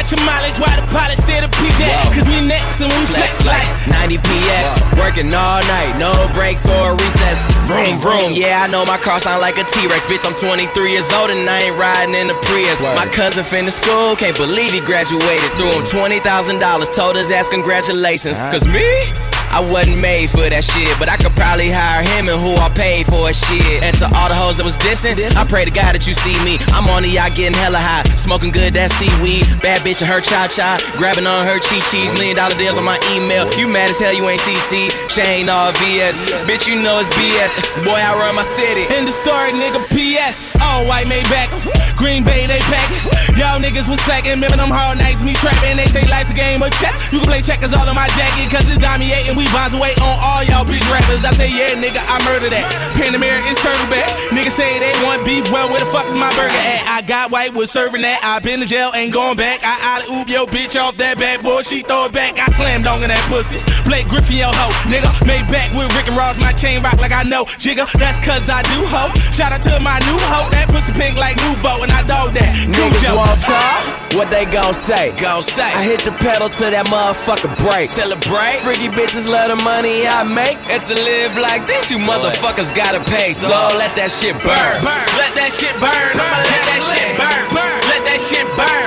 Probably 0.06 0.14
catch 0.14 0.14
a 0.14 0.26
mileage 0.26 0.58
while 0.58 0.78
the 0.80 0.86
pilot 0.92 1.18
stay 1.18 1.40
the 1.40 1.48
PJ. 1.48 1.82
Cause 2.14 2.28
we 2.28 2.46
next 2.46 2.80
and 2.80 2.92
we 2.92 3.06
flex 3.06 3.44
like 3.46 3.64
90 3.88 4.18
PX, 4.18 4.98
working 4.98 5.32
all 5.34 5.60
night, 5.66 5.96
no 5.98 6.12
breaks 6.32 6.68
or 6.68 6.94
recess. 6.94 7.46
Vroom, 7.66 8.00
vroom. 8.00 8.32
Yeah, 8.32 8.62
I 8.62 8.66
know 8.66 8.84
my 8.84 8.98
car 8.98 9.20
sound 9.20 9.40
like 9.40 9.58
a 9.58 9.64
T-Rex. 9.64 10.06
Bitch, 10.06 10.26
I'm 10.26 10.34
23 10.34 10.90
years 10.90 11.12
old 11.12 11.30
and 11.30 11.48
I 11.48 11.70
ain't 11.70 11.78
riding 11.78 12.14
in 12.14 12.28
the 12.28 12.34
Prius. 12.42 12.82
My 12.82 13.06
cousin 13.06 13.44
finished 13.44 13.78
school, 13.78 14.16
can't 14.16 14.36
believe 14.36 14.72
he 14.72 14.80
graduated. 14.80 15.50
Threw 15.58 15.70
him 15.70 15.84
$20,000, 15.84 16.94
told 16.94 17.16
his 17.16 17.30
ass 17.30 17.48
congratulations. 17.48 18.40
Cause 18.40 18.66
me? 18.66 19.35
I 19.56 19.64
wasn't 19.64 20.04
made 20.04 20.28
for 20.28 20.44
that 20.44 20.60
shit, 20.68 20.92
but 21.00 21.08
I 21.08 21.16
could 21.16 21.32
probably 21.32 21.72
hire 21.72 22.04
him 22.04 22.28
and 22.28 22.36
who 22.36 22.60
I 22.60 22.68
paid 22.76 23.08
for 23.08 23.32
shit. 23.32 23.80
And 23.80 23.96
to 24.04 24.06
all 24.12 24.28
the 24.28 24.36
hoes 24.36 24.60
that 24.60 24.68
was 24.68 24.76
dissing, 24.76 25.16
I 25.32 25.48
pray 25.48 25.64
to 25.64 25.72
God 25.72 25.96
that 25.96 26.04
you 26.04 26.12
see 26.12 26.36
me. 26.44 26.60
I'm 26.76 26.84
on 26.92 27.08
the 27.08 27.08
yacht 27.08 27.32
getting 27.32 27.56
hella 27.56 27.80
high, 27.80 28.04
smoking 28.20 28.52
good 28.52 28.76
that 28.76 28.92
seaweed. 28.92 29.48
Bad 29.64 29.80
bitch 29.80 30.04
and 30.04 30.12
her 30.12 30.20
cha 30.20 30.44
cha, 30.44 30.76
grabbing 31.00 31.24
on 31.24 31.48
her 31.48 31.56
chi 31.56 31.80
chis. 31.88 32.12
Million 32.20 32.36
dollar 32.36 32.52
deals 32.60 32.76
on 32.76 32.84
my 32.84 33.00
email. 33.16 33.48
You 33.56 33.64
mad 33.64 33.88
as 33.88 33.96
hell, 33.96 34.12
you 34.12 34.28
ain't 34.28 34.44
CC. 34.44 34.92
Shane 35.08 35.48
all 35.48 35.72
VS. 35.80 36.20
Bitch, 36.44 36.68
you 36.68 36.76
know 36.76 37.00
it's 37.00 37.08
BS. 37.16 37.56
Boy, 37.80 37.96
I 37.96 38.12
run 38.12 38.36
my 38.36 38.44
city. 38.44 38.84
In 38.92 39.08
the 39.08 39.14
story, 39.16 39.56
nigga, 39.56 39.80
PS. 39.88 40.52
All 40.60 40.84
white 40.84 41.08
made 41.08 41.24
back. 41.32 41.48
Green 41.96 42.28
Bay, 42.28 42.44
they 42.44 42.60
pack 42.68 42.92
it. 42.92 43.40
Y'all 43.40 43.56
niggas 43.56 43.88
was 43.88 44.04
slacking. 44.04 44.36
Remember 44.36 44.60
them 44.60 44.68
hard 44.68 45.00
nights, 45.00 45.24
me 45.24 45.32
trapping. 45.32 45.80
They 45.80 45.88
say 45.88 46.04
life's 46.12 46.28
a 46.28 46.36
game 46.36 46.60
of 46.60 46.76
chess. 46.76 46.92
You 47.08 47.24
can 47.24 47.28
play 47.28 47.40
checkers 47.40 47.72
all 47.72 47.88
on 47.88 47.96
my 47.96 48.12
jacket, 48.12 48.52
cause 48.52 48.68
it's 48.68 48.76
and 49.06 49.36
we 49.36 49.45
bonds 49.52 49.74
away 49.74 49.92
on 50.02 50.16
all 50.22 50.42
y'all 50.44 50.64
bitch 50.64 50.84
rappers. 50.90 51.24
I 51.24 51.32
say, 51.34 51.50
yeah, 51.50 51.74
nigga, 51.76 52.00
I 52.02 52.16
murder 52.24 52.48
that. 52.50 52.66
Panamera 52.96 53.42
is 53.50 53.58
serving 53.60 53.90
back. 53.90 54.08
Niggas 54.30 54.56
say 54.56 54.78
they 54.78 54.94
want 55.04 55.24
beef, 55.24 55.44
well, 55.52 55.68
where 55.68 55.80
the 55.80 55.90
fuck 55.90 56.06
is 56.06 56.16
my 56.16 56.30
burger 56.34 56.54
at? 56.54 56.82
I 56.86 57.02
got 57.02 57.30
white, 57.30 57.54
was 57.54 57.70
serving 57.70 58.02
that. 58.02 58.22
I 58.22 58.40
been 58.40 58.60
to 58.60 58.66
jail, 58.66 58.90
ain't 58.94 59.12
going 59.12 59.36
back. 59.36 59.60
I 59.62 59.76
out 59.82 60.02
of 60.02 60.10
oop 60.10 60.28
yo 60.28 60.46
bitch 60.46 60.78
off 60.78 60.96
that 60.98 61.18
bad 61.18 61.42
boy, 61.42 61.62
she 61.62 61.82
throw 61.82 62.06
it 62.06 62.12
back. 62.12 62.38
I 62.38 62.46
slam 62.52 62.82
dunk 62.82 63.02
in 63.02 63.10
that 63.10 63.22
pussy. 63.28 63.60
Blake 63.84 64.08
Griffin, 64.08 64.42
yo 64.42 64.50
ho, 64.50 64.66
nigga. 64.90 65.10
Made 65.26 65.46
back 65.52 65.72
with 65.76 65.90
Rick 65.94 66.08
and 66.08 66.16
Ross, 66.16 66.38
my 66.38 66.52
chain 66.52 66.82
rock 66.82 66.98
like 66.98 67.12
I 67.12 67.22
know. 67.22 67.44
Jigga, 67.60 67.86
that's 67.98 68.18
cause 68.20 68.48
I 68.48 68.62
do 68.72 68.80
ho. 68.90 69.12
Shout 69.34 69.52
out 69.52 69.62
to 69.66 69.74
my 69.82 69.98
new 70.06 70.18
hoe, 70.30 70.48
that 70.50 70.68
pussy 70.68 70.92
pink 70.94 71.18
like 71.18 71.36
Nuvo, 71.38 71.82
and 71.82 71.92
I 71.92 72.02
dog 72.06 72.34
that. 72.34 72.52
Niggas 72.66 73.04
won't 73.14 73.40
talk, 73.40 73.96
what 74.16 74.30
they 74.30 74.44
gon' 74.46 74.72
say? 74.72 75.12
Gon' 75.20 75.42
say. 75.42 75.68
I 75.68 75.84
hit 75.84 76.00
the 76.00 76.12
pedal 76.12 76.48
to 76.48 76.64
that 76.70 76.86
motherfucker 76.86 77.52
break. 77.60 77.90
Celebrate. 77.90 78.64
Freaky 78.64 78.88
bitches 78.88 79.25
love 79.26 79.50
the 79.50 79.60
money 79.62 80.06
I 80.06 80.22
make. 80.22 80.58
And 80.70 80.80
to 80.82 80.94
live 80.94 81.36
like 81.36 81.66
this, 81.66 81.90
you 81.90 81.98
motherfuckers 81.98 82.74
gotta 82.74 83.02
pay. 83.10 83.34
So 83.34 83.50
let 83.76 83.94
that 83.98 84.10
shit 84.10 84.38
burn. 84.46 84.76
Let 85.18 85.34
that 85.34 85.50
shit 85.52 85.74
burn. 85.82 86.14
I'ma 86.14 86.38
let 86.46 86.62
that 86.70 86.80
shit 86.94 87.10
burn. 87.18 87.42
Let 87.90 88.02
that 88.06 88.20
shit 88.22 88.46
burn. 88.54 88.86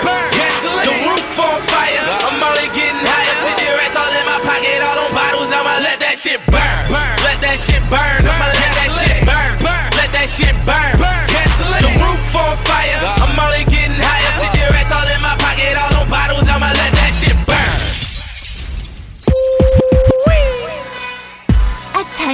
The 0.87 0.95
roof 1.05 1.39
on 1.39 1.59
fire. 1.67 2.03
I'm 2.23 2.39
only 2.39 2.71
getting 2.71 3.03
higher. 3.03 3.35
50 3.59 3.79
racks 3.79 3.95
all 3.99 4.11
in 4.11 4.25
my 4.25 4.39
pocket. 4.47 4.79
All 4.79 4.95
them 4.95 5.11
bottles. 5.11 5.51
I'ma 5.51 5.83
let 5.83 5.99
that 5.99 6.15
shit 6.17 6.39
burn. 6.47 6.81
Let 7.23 7.39
that 7.43 7.59
shit 7.59 7.83
burn. 7.91 8.23
I'ma 8.23 8.47
let 8.47 8.71
that 8.79 8.89
shit 8.95 9.19
burn. 9.27 9.51
Let 9.99 10.09
that 10.15 10.27
shit 10.31 10.55
burn. 10.63 10.98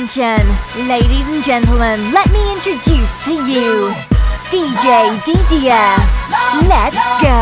Attention, 0.05 0.45
ladies 0.87 1.27
and 1.29 1.43
gentlemen, 1.43 1.99
let 2.11 2.31
me 2.31 2.53
introduce 2.53 3.17
to 3.25 3.31
you 3.49 3.91
DJ 4.51 5.09
Didier. 5.25 5.97
Let's 6.69 7.21
go. 7.23 7.35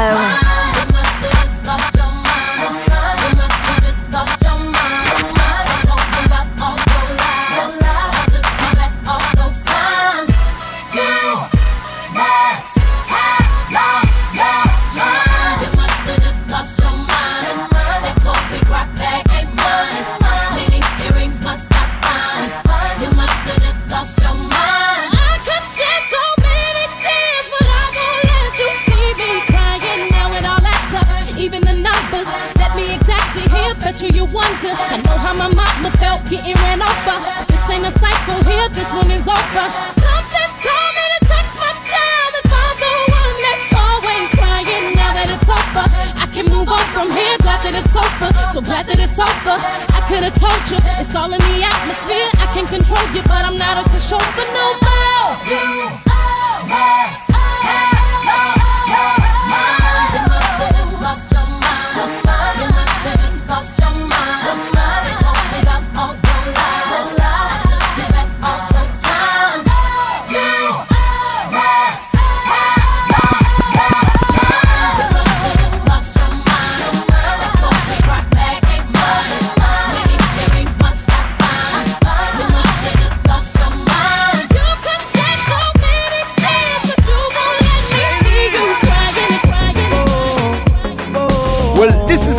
I 49.20 50.06
could 50.08 50.24
have 50.24 50.34
told 50.40 50.64
you 50.72 50.78
it's 51.00 51.16
all 51.16 51.32
in 51.32 51.40
the 51.40 51.64
atmosphere. 51.64 52.30
I 52.34 52.48
can 52.54 52.66
control 52.66 53.06
you, 53.14 53.22
but 53.24 53.46
I'm 53.46 53.58
not 53.58 53.86
a 53.86 53.90
pushover 53.90 54.46
no 54.54 54.74
more. 54.82 55.38
You 55.46 55.90
always 56.10 57.23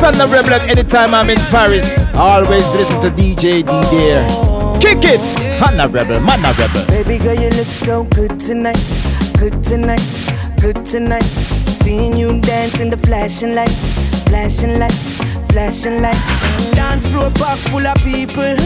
Is 0.04 0.20
Under 0.20 0.52
anytime 0.52 1.14
I'm 1.14 1.30
in 1.30 1.38
Paris, 1.48 1.98
always 2.14 2.74
listen 2.74 3.00
to 3.00 3.08
DJ 3.08 3.62
D 3.62 3.64
there. 3.64 4.78
Kick 4.78 5.02
it! 5.02 5.20
Hannah 5.58 5.88
Rebel, 5.88 6.20
Manna 6.20 6.52
Rebel. 6.58 6.84
Baby 6.88 7.16
girl, 7.16 7.34
you 7.34 7.48
look 7.48 7.72
so 7.72 8.04
good 8.04 8.38
tonight. 8.38 8.76
Good 9.38 9.64
tonight. 9.64 10.04
Good 10.60 10.84
tonight. 10.84 11.22
Seeing 11.22 12.16
you 12.16 12.38
dance 12.42 12.80
in 12.80 12.90
the 12.90 12.98
flashing 12.98 13.54
lights. 13.54 13.96
Flashing 14.24 14.78
lights. 14.78 15.24
Flashing 15.52 16.02
lights. 16.02 16.70
Dance 16.72 17.06
floor 17.06 17.30
box 17.40 17.66
full 17.68 17.86
of 17.86 17.96
people. 18.04 18.56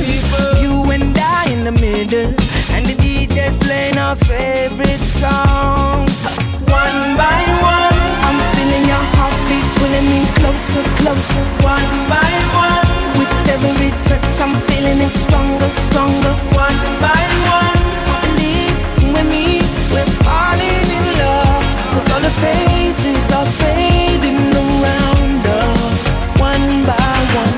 You 0.58 0.90
and 0.90 1.16
I 1.16 1.44
in 1.52 1.60
the 1.62 1.70
middle. 1.70 2.34
And 2.74 2.84
the 2.84 2.96
DJ's 2.98 3.56
playing 3.58 3.96
our 3.96 4.16
favorite 4.16 5.04
songs. 5.22 6.24
One 6.66 7.16
by 7.16 7.40
one. 7.62 7.94
I'm 8.26 8.38
feeling 8.56 8.88
your 8.88 9.04
heartbeat 9.14 9.37
pulling 9.78 10.06
me 10.10 10.20
closer, 10.38 10.82
closer. 11.00 11.44
One 11.62 11.90
by 12.10 12.32
one. 12.54 12.86
With 13.18 13.32
every 13.54 13.90
touch, 14.06 14.40
I'm 14.40 14.54
feeling 14.68 15.00
it 15.06 15.12
stronger, 15.12 15.70
stronger. 15.86 16.34
One 16.54 16.78
by 17.02 17.24
one. 17.58 17.80
Believe 18.22 18.76
with 19.14 19.28
me, 19.32 19.46
we're 19.92 20.12
falling 20.24 20.88
in 20.98 21.06
love. 21.20 21.64
Cause 21.92 22.08
all 22.12 22.22
the 22.28 22.34
faces 22.44 23.24
are 23.38 23.50
fading 23.62 24.40
around 24.64 25.42
us. 25.62 26.18
One 26.38 26.66
by 26.86 27.16
one. 27.40 27.54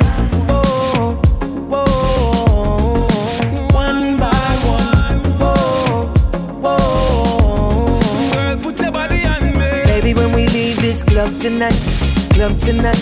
Oh, 0.49 1.21
oh, 1.73 3.09
one 3.73 4.17
by 4.19 4.49
one. 4.77 5.21
Oh, 5.41 6.13
oh. 6.65 8.33
Girl, 8.33 8.57
put 8.59 8.79
your 8.81 8.93
body 8.93 9.25
on 9.25 9.43
me. 9.59 9.69
Baby, 9.85 10.15
when 10.15 10.33
we 10.33 10.47
leave 10.49 10.81
this 10.81 11.03
club 11.03 11.37
tonight, 11.37 11.75
club 12.41 12.59
tonight, 12.59 12.97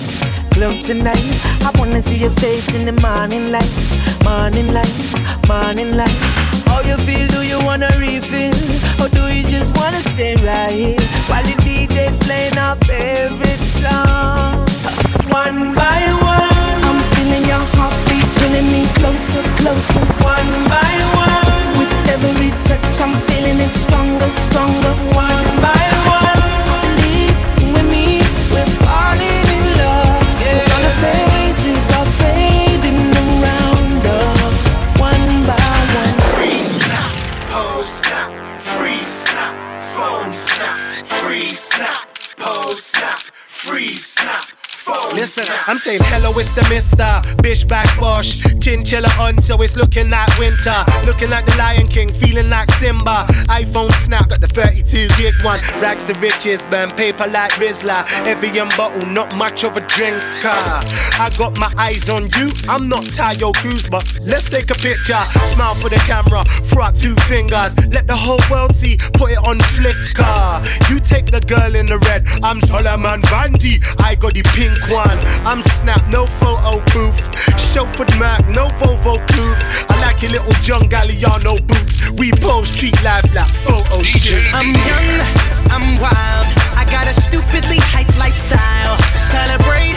club 0.50 0.82
tonight, 0.82 1.22
I 1.62 1.70
wanna 1.78 2.02
see 2.02 2.16
your 2.16 2.34
face 2.42 2.74
in 2.74 2.84
the 2.84 2.92
morning 3.06 3.52
light, 3.52 3.70
morning 4.24 4.66
light, 4.74 4.98
morning 5.46 5.96
light. 5.96 6.18
How 6.66 6.80
you 6.82 6.96
feel? 7.06 7.28
Do 7.28 7.46
you 7.46 7.64
wanna 7.64 7.86
refill? 7.98 8.58
Or 8.98 9.08
do 9.14 9.30
you 9.32 9.44
just 9.44 9.70
wanna 9.78 10.02
stay 10.02 10.34
right 10.42 10.72
here 10.74 10.98
while 11.30 11.44
the 11.44 11.54
DJ 11.62 12.10
playing 12.26 12.58
our 12.58 12.74
favorite 12.90 13.62
songs? 13.78 14.82
One 15.30 15.72
by 15.72 16.02
one, 16.18 16.82
I'm 16.88 17.00
feeling 17.14 17.46
your 17.46 17.64
heartbeat 17.78 18.26
pulling 18.42 18.68
me 18.74 18.82
closer, 18.98 19.42
closer. 19.62 20.02
One 20.34 20.50
by 20.66 20.94
one, 21.14 21.78
with 21.78 21.94
every 22.10 22.50
touch, 22.66 23.00
I'm 23.00 23.14
feeling 23.30 23.60
it 23.62 23.70
stronger, 23.70 24.30
stronger. 24.42 24.94
One 25.14 25.46
by 25.62 25.86
one, 26.18 26.42
believe 26.42 26.66
with 26.70 26.82
me, 26.82 26.87
we're 28.58 28.66
falling 28.82 29.46
in 29.56 29.64
love. 29.78 30.22
Cause 30.40 30.70
all 30.74 30.82
the 30.82 30.90
faces 31.00 31.27
Listen, 45.18 45.52
I'm 45.66 45.78
saying 45.78 45.98
hello, 46.04 46.30
it's 46.38 46.54
the 46.54 46.62
mister. 46.70 47.20
Bish 47.42 47.64
back 47.64 47.90
bosh. 47.98 48.38
Chinchilla 48.60 49.08
on, 49.18 49.42
so 49.42 49.60
it's 49.62 49.74
looking 49.74 50.10
like 50.10 50.30
winter. 50.38 50.84
Looking 51.06 51.28
like 51.28 51.44
the 51.44 51.56
Lion 51.56 51.88
King, 51.88 52.12
feeling 52.12 52.48
like 52.48 52.70
Simba. 52.78 53.26
iPhone 53.50 53.90
snap, 53.90 54.28
got 54.28 54.40
the 54.40 54.46
32 54.46 55.08
gig 55.18 55.34
one. 55.42 55.58
Rags 55.82 56.06
the 56.06 56.14
riches, 56.20 56.64
burn 56.66 56.90
paper 56.90 57.26
like 57.26 57.50
Rizla. 57.58 58.06
Evian 58.28 58.68
bottle, 58.76 59.04
not 59.10 59.34
much 59.34 59.64
of 59.64 59.76
a 59.76 59.80
drinker. 59.80 60.54
I 61.18 61.34
got 61.36 61.58
my 61.58 61.72
eyes 61.76 62.08
on 62.08 62.30
you. 62.38 62.52
I'm 62.68 62.88
not 62.88 63.02
Taio 63.02 63.52
Cruz, 63.56 63.88
but 63.90 64.06
let's 64.20 64.48
take 64.48 64.70
a 64.70 64.78
picture. 64.78 65.18
Smile 65.50 65.74
for 65.74 65.88
the 65.88 66.00
camera, 66.06 66.44
throw 66.70 66.84
up 66.84 66.94
two 66.94 67.16
fingers. 67.26 67.74
Let 67.90 68.06
the 68.06 68.14
whole 68.14 68.40
world 68.48 68.76
see, 68.76 68.96
put 69.14 69.32
it 69.32 69.38
on 69.38 69.58
Flickr. 69.74 70.62
You 70.88 71.00
take 71.00 71.26
the 71.26 71.40
girl 71.40 71.74
in 71.74 71.86
the 71.86 71.98
red. 72.06 72.24
I'm 72.44 72.60
Solomon 72.60 73.20
Bandy. 73.22 73.80
I 73.98 74.14
got 74.14 74.34
the 74.34 74.44
pink 74.54 74.78
one. 74.88 75.07
I'm 75.48 75.62
snap, 75.62 76.06
no 76.08 76.26
photo 76.26 76.84
booth. 76.92 77.16
Chauffeured 77.56 78.12
Mac, 78.18 78.46
no 78.48 78.68
Volvo 78.78 79.16
coupe. 79.32 79.62
I 79.88 79.98
like 80.00 80.20
your 80.22 80.32
little 80.32 80.52
John 80.60 80.88
Galliano 80.88 81.56
boots. 81.66 82.10
We 82.18 82.32
pose 82.32 82.68
street 82.68 83.02
life 83.02 83.24
like 83.34 83.48
photo 83.64 84.02
shoot. 84.02 84.44
I'm 84.52 84.68
young, 84.88 85.08
I'm 85.72 86.00
wild. 86.00 86.46
I 86.76 86.84
got 86.90 87.06
a 87.06 87.14
stupidly 87.14 87.78
hyped 87.78 88.18
lifestyle. 88.18 88.96
Celebrate, 89.32 89.96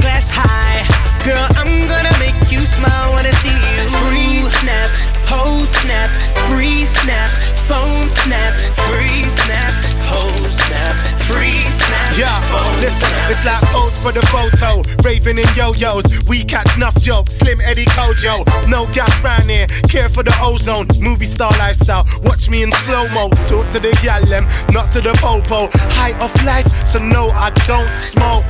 glass 0.00 0.30
high. 0.32 0.80
Girl, 1.24 1.46
I'm 1.60 1.88
gonna 1.88 2.16
make 2.18 2.50
you 2.50 2.64
smile 2.64 3.12
when 3.14 3.26
I 3.26 3.34
see 3.42 3.52
you. 3.52 3.82
Free 4.00 4.42
snap, 4.60 4.88
whole 5.28 5.66
snap, 5.66 6.08
free 6.48 6.84
snap, 6.86 7.28
phone 7.68 8.08
snap, 8.08 8.54
free 8.88 9.24
snap, 9.44 9.74
whole 10.08 10.48
snap, 10.48 10.96
free 11.28 11.60
snap. 11.60 11.75
Yeah, 12.16 12.40
listen, 12.80 13.10
it's 13.28 13.44
like 13.44 13.60
pose 13.72 13.96
for 14.02 14.12
the 14.12 14.24
photo. 14.32 14.82
Raving 15.02 15.38
in 15.38 15.46
yo-yos, 15.54 16.24
we 16.26 16.44
catch 16.44 16.76
enough 16.76 16.96
jokes. 17.00 17.34
Slim 17.34 17.60
Eddie 17.60 17.84
Kojo, 17.86 18.44
no 18.68 18.86
gas 18.92 19.12
round 19.22 19.50
here. 19.50 19.66
Care 19.88 20.08
for 20.08 20.22
the 20.22 20.34
ozone, 20.40 20.86
movie 21.00 21.26
star 21.26 21.50
lifestyle. 21.58 22.06
Watch 22.22 22.48
me 22.48 22.62
in 22.62 22.72
slow-mo, 22.72 23.28
talk 23.44 23.68
to 23.70 23.78
the 23.78 23.92
gallem, 24.02 24.46
not 24.72 24.90
to 24.92 25.00
the 25.00 25.12
popo. 25.20 25.68
High 25.92 26.18
off 26.20 26.34
life, 26.44 26.68
so 26.86 26.98
no, 26.98 27.30
I 27.30 27.50
don't 27.66 27.94
smoke 27.96 28.44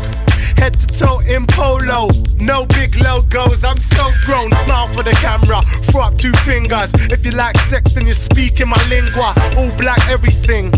head 0.57 0.79
to 0.81 0.87
toe 0.87 1.21
in 1.21 1.47
polo. 1.47 2.09
No 2.39 2.67
big 2.67 2.97
logos, 2.97 3.65
I'm 3.65 3.79
so 3.79 4.11
grown. 4.25 4.53
Smile 4.65 4.89
for 4.95 5.03
the 5.03 5.13
camera, 5.13 5.61
throw 5.91 6.03
up 6.03 6.19
two 6.19 6.33
fingers. 6.45 6.93
If 7.11 7.25
you 7.25 7.33
like 7.33 7.57
sex, 7.59 7.93
then 7.93 8.07
you 8.07 8.15
speak 8.15 8.61
in 8.61 8.69
my 8.69 8.83
lingua. 8.89 9.35
All 9.57 9.73
black, 9.77 10.01
everything. 10.09 10.73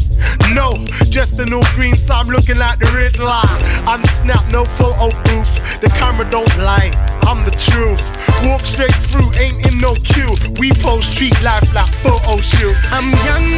No, 0.53 0.85
just 1.11 1.39
an 1.39 1.53
all 1.53 1.65
green, 1.75 1.97
so 1.97 2.15
I'm 2.15 2.29
looking 2.29 2.59
like 2.59 2.79
the 2.79 2.91
Riddler. 2.93 3.43
I'm 3.87 4.03
snap, 4.05 4.45
no 4.53 4.65
photo 4.65 5.11
booth. 5.25 5.81
The 5.81 5.89
camera 5.99 6.29
don't 6.29 6.55
lie. 6.59 6.91
I'm 7.23 7.45
the 7.45 7.53
truth. 7.53 8.01
Walk 8.47 8.65
straight 8.65 8.95
through, 9.11 9.31
ain't 9.39 9.67
in 9.67 9.79
no 9.79 9.95
queue. 9.95 10.35
We 10.59 10.73
post 10.73 11.13
street 11.13 11.41
life 11.43 11.73
like 11.75 11.93
photo 11.97 12.41
shoots. 12.41 12.93
I'm 12.93 13.11
young, 13.29 13.49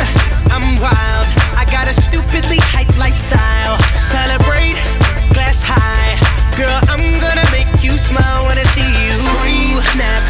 I'm 0.50 0.80
wild. 0.80 1.28
I 1.54 1.64
got 1.70 1.86
a 1.86 1.94
stupidly 1.94 2.58
hype 2.58 2.96
lifestyle. 2.98 3.78
Celebrate 4.10 5.09
glass 5.32 5.62
high. 5.62 6.18
Girl, 6.56 6.80
I'm 6.88 7.20
gonna 7.20 7.46
make 7.50 7.82
you 7.82 7.96
smile 7.98 8.46
when 8.46 8.58
I 8.58 8.64
see 8.74 8.90
you. 9.06 9.80
Snap 9.92 10.29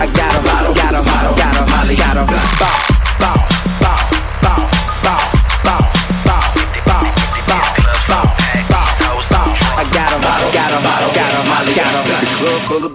I 0.00 0.06
got 0.14 0.29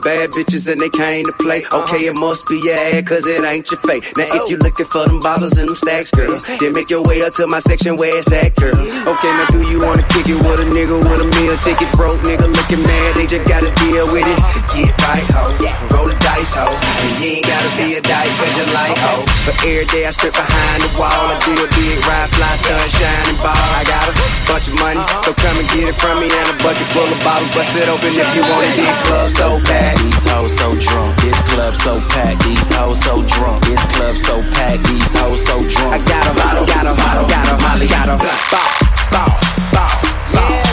bad 0.05 0.29
bitches 0.37 0.69
and 0.69 0.77
they 0.77 0.93
came 0.93 1.25
to 1.25 1.33
play. 1.41 1.65
Uh-huh. 1.65 1.81
Okay, 1.81 2.05
it 2.05 2.13
must 2.21 2.45
be 2.45 2.61
your 2.61 2.77
ad, 2.93 3.09
cause 3.09 3.25
it 3.25 3.41
ain't 3.41 3.65
your 3.73 3.81
fate. 3.81 4.05
Now, 4.13 4.29
if 4.37 4.45
you 4.53 4.61
looking 4.61 4.85
for 4.85 5.01
them 5.09 5.17
bottles 5.19 5.57
and 5.57 5.65
them 5.65 5.75
stacks, 5.75 6.13
girl, 6.13 6.37
then 6.61 6.77
make 6.77 6.93
your 6.93 7.01
way 7.01 7.25
up 7.25 7.33
to 7.41 7.49
my 7.49 7.57
section 7.57 7.97
where 7.97 8.13
it's 8.13 8.29
at, 8.29 8.53
girl. 8.53 8.77
Okay, 8.77 9.31
now 9.33 9.49
do 9.49 9.65
you 9.65 9.81
wanna 9.81 10.05
kick 10.13 10.29
it 10.29 10.37
with 10.37 10.61
a 10.61 10.67
nigga 10.69 11.01
with 11.01 11.25
a 11.25 11.27
meal 11.41 11.57
ticket? 11.65 11.89
Broke 11.97 12.21
nigga 12.21 12.45
looking 12.45 12.85
mad, 12.85 13.17
they 13.17 13.25
just 13.25 13.49
gotta 13.49 13.73
deal 13.81 14.05
with 14.13 14.29
it. 14.29 14.37
Uh-huh. 14.37 14.77
Get 14.77 14.93
right, 15.09 15.27
ho. 15.33 15.43
Roll 15.89 16.05
the 16.05 16.15
dice, 16.21 16.53
ho. 16.53 16.69
And 16.69 17.13
you 17.17 17.41
ain't 17.41 17.49
gotta 17.49 17.71
be 17.73 17.97
a 17.97 18.01
dyke, 18.05 18.33
cause 18.37 18.53
you 18.61 18.65
like, 18.77 18.93
ho. 19.01 19.25
But 19.49 19.57
every 19.65 19.89
day 19.89 20.05
I 20.05 20.13
strip 20.13 20.37
behind 20.37 20.85
the 20.85 20.91
wall, 21.01 21.33
I 21.33 21.35
do 21.41 21.53
a 21.57 21.67
big 21.73 21.97
ride, 22.05 22.29
fly, 22.29 22.53
stun, 22.61 22.85
shining 22.93 23.41
ball. 23.41 23.57
I 23.73 23.81
got 23.89 24.05
a 24.05 24.13
bunch 24.45 24.69
of 24.69 24.77
money, 24.77 25.01
uh-huh. 25.01 25.25
so 25.25 25.33
come 25.33 25.57
and 25.57 25.69
get 25.73 25.89
it 25.89 25.97
from 25.97 26.21
me. 26.21 26.29
And 26.29 26.45
a 26.53 26.55
bucket 26.61 26.85
full 26.93 27.09
of 27.09 27.19
bottles, 27.25 27.49
bust 27.57 27.73
it 27.73 27.89
open 27.89 28.05
if 28.05 28.29
you 28.37 28.45
want 28.45 28.69
it. 28.69 28.77
Club 29.09 29.29
so 29.33 29.57
packed. 29.95 30.03
These 30.03 30.25
hoes 30.29 30.57
so 30.57 30.75
drunk. 30.75 31.21
This 31.21 31.41
club 31.43 31.75
so 31.75 31.99
packed. 32.09 32.43
These 32.43 32.71
hoes 32.71 33.01
so 33.01 33.23
drunk. 33.25 33.65
This 33.65 33.85
club 33.85 34.17
so 34.17 34.41
packed. 34.51 34.83
These 34.87 35.13
hoes 35.13 35.45
so 35.45 35.61
drunk. 35.67 35.93
I 35.93 35.99
got 35.99 36.31
a 36.31 36.35
bottle, 36.35 36.65
got 36.65 36.85
a 36.85 36.93
bottle, 36.93 37.27
got 37.27 37.47
a 37.47 37.61
Molly, 37.61 37.87
got 37.87 38.09
a 38.09 38.17
bow, 38.17 38.37
bow, 38.51 39.27
bow, 39.71 39.89
bow, 40.33 40.64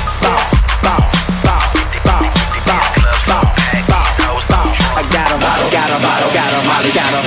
got 5.72 5.88
a 5.88 5.98
bottle, 6.04 6.28
got 6.36 6.52
a 6.52 6.60
got 6.92 7.12
a. 7.16 7.20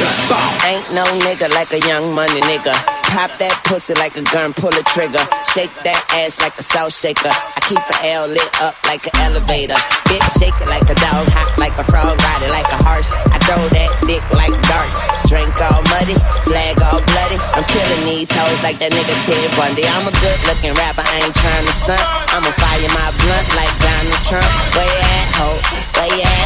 Ain't 0.69 0.85
no 0.93 1.01
nigga 1.25 1.49
like 1.57 1.73
a 1.73 1.81
young 1.89 2.13
money 2.13 2.37
nigga. 2.45 2.77
Pop 3.09 3.33
that 3.41 3.57
pussy 3.65 3.97
like 3.97 4.13
a 4.17 4.25
gun, 4.29 4.53
pull 4.53 4.69
a 4.69 4.83
trigger. 4.93 5.21
Shake 5.49 5.73
that 5.81 5.97
ass 6.13 6.37
like 6.37 6.53
a 6.61 6.65
salt 6.65 6.93
shaker. 6.93 7.33
I 7.33 7.59
keep 7.65 7.81
a 7.81 7.97
L 8.13 8.29
lit 8.29 8.45
up 8.61 8.77
like 8.85 9.01
an 9.09 9.17
elevator. 9.25 9.77
Bitch 10.05 10.25
shake 10.37 10.53
it 10.61 10.69
like 10.69 10.85
a 10.85 10.97
dog, 11.01 11.25
hot 11.33 11.49
like 11.57 11.73
a 11.81 11.85
frog, 11.89 12.13
ride 12.21 12.43
it 12.45 12.53
like 12.53 12.69
a 12.69 12.79
horse. 12.85 13.17
I 13.33 13.41
throw 13.49 13.57
that 13.57 13.91
dick 14.05 14.21
like 14.37 14.53
darts. 14.69 15.09
Drink 15.25 15.57
all 15.65 15.81
muddy, 15.97 16.17
flag 16.45 16.77
all 16.85 17.01
bloody. 17.01 17.41
I'm 17.57 17.65
killing 17.65 18.03
these 18.05 18.29
hoes 18.29 18.61
like 18.61 18.77
that 18.77 18.93
nigga 18.93 19.15
Ted 19.25 19.49
Bundy. 19.57 19.89
I'm 19.89 20.05
a 20.05 20.13
good 20.21 20.39
looking 20.45 20.77
rapper, 20.77 21.01
I 21.01 21.25
ain't 21.25 21.33
trying 21.33 21.65
to 21.65 21.73
stunt. 21.73 22.05
I'ma 22.29 22.51
fire 22.61 22.89
my 22.93 23.09
blunt 23.25 23.47
like 23.57 23.73
Donald 23.81 24.21
Trump. 24.29 24.49
Where 24.77 24.85
you 24.85 25.01
at, 25.01 25.29
ho? 25.41 25.84
At? 26.05 26.45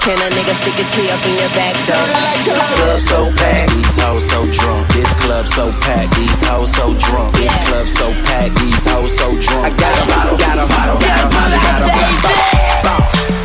Can 0.00 0.16
a 0.16 0.34
nigga 0.34 0.54
stick 0.56 0.74
his 0.74 0.88
key 0.90 1.06
up 1.10 1.22
in 1.26 1.36
your 1.36 1.52
back, 1.54 1.76
so? 1.76 1.94
This 2.42 2.56
club 2.72 3.00
so 3.00 3.30
packed. 3.36 3.70
These 3.76 4.02
hoes 4.02 4.28
so 4.28 4.46
drunk. 4.50 4.88
This 4.88 5.12
club 5.14 5.46
so 5.46 5.70
packed. 5.82 6.16
These 6.16 6.42
hoes 6.42 6.72
so 6.74 6.94
drunk. 6.94 7.36
This 7.36 7.54
club 7.68 7.86
so 7.86 8.10
packed. 8.24 8.58
These 8.58 8.84
hoes 8.90 9.16
so 9.16 9.28
drunk. 9.38 9.66
I 9.66 9.70
got 9.76 9.94
a 10.02 10.06
bottle, 10.08 10.38
got 10.38 10.58
a 10.58 10.66
bottle, 10.66 10.98
got 10.98 11.20
a 11.20 11.28
Molly, 11.30 11.58
got 11.62 11.82
a 11.82 11.88
bow, 12.82 13.39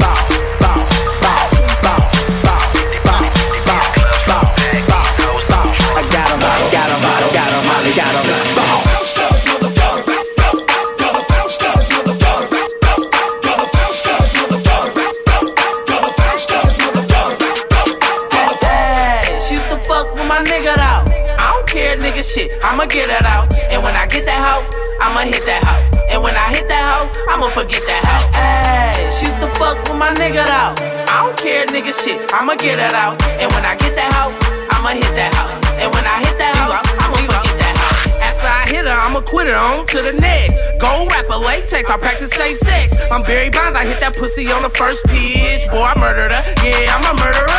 get 32.66 32.82
it 32.82 32.98
out. 32.98 33.22
And 33.38 33.46
when 33.54 33.62
I 33.62 33.78
get 33.78 33.94
that 33.94 34.10
hoe, 34.18 34.34
I'ma 34.74 34.98
hit 34.98 35.14
that 35.14 35.30
hoe. 35.38 35.54
And 35.78 35.90
when 35.94 36.02
I 36.02 36.18
hit 36.26 36.34
that 36.42 36.54
hoe, 36.58 36.74
I'ma 36.98 37.22
forget 37.22 37.58
that 37.62 37.76
hoe. 37.78 38.26
After 38.26 38.50
I 38.50 38.64
hit 38.74 38.86
her, 38.90 38.98
I'ma 39.06 39.22
quit 39.22 39.46
her 39.46 39.54
on 39.54 39.86
to 39.94 40.02
the 40.02 40.18
next. 40.18 40.58
Gold 40.82 41.14
wrapper 41.14 41.38
latex, 41.38 41.86
I 41.94 41.98
practice 42.02 42.34
safe 42.34 42.58
sex. 42.58 43.14
I'm 43.14 43.22
Barry 43.30 43.54
Bonds, 43.54 43.78
I 43.78 43.86
hit 43.86 44.02
that 44.02 44.18
pussy 44.18 44.50
on 44.50 44.66
the 44.66 44.74
first 44.74 45.06
pitch. 45.06 45.70
Boy, 45.70 45.86
I 45.86 45.94
murdered 46.02 46.34
her. 46.34 46.44
Yeah, 46.66 46.98
I'm 46.98 47.06
a 47.06 47.14
murderer. 47.14 47.54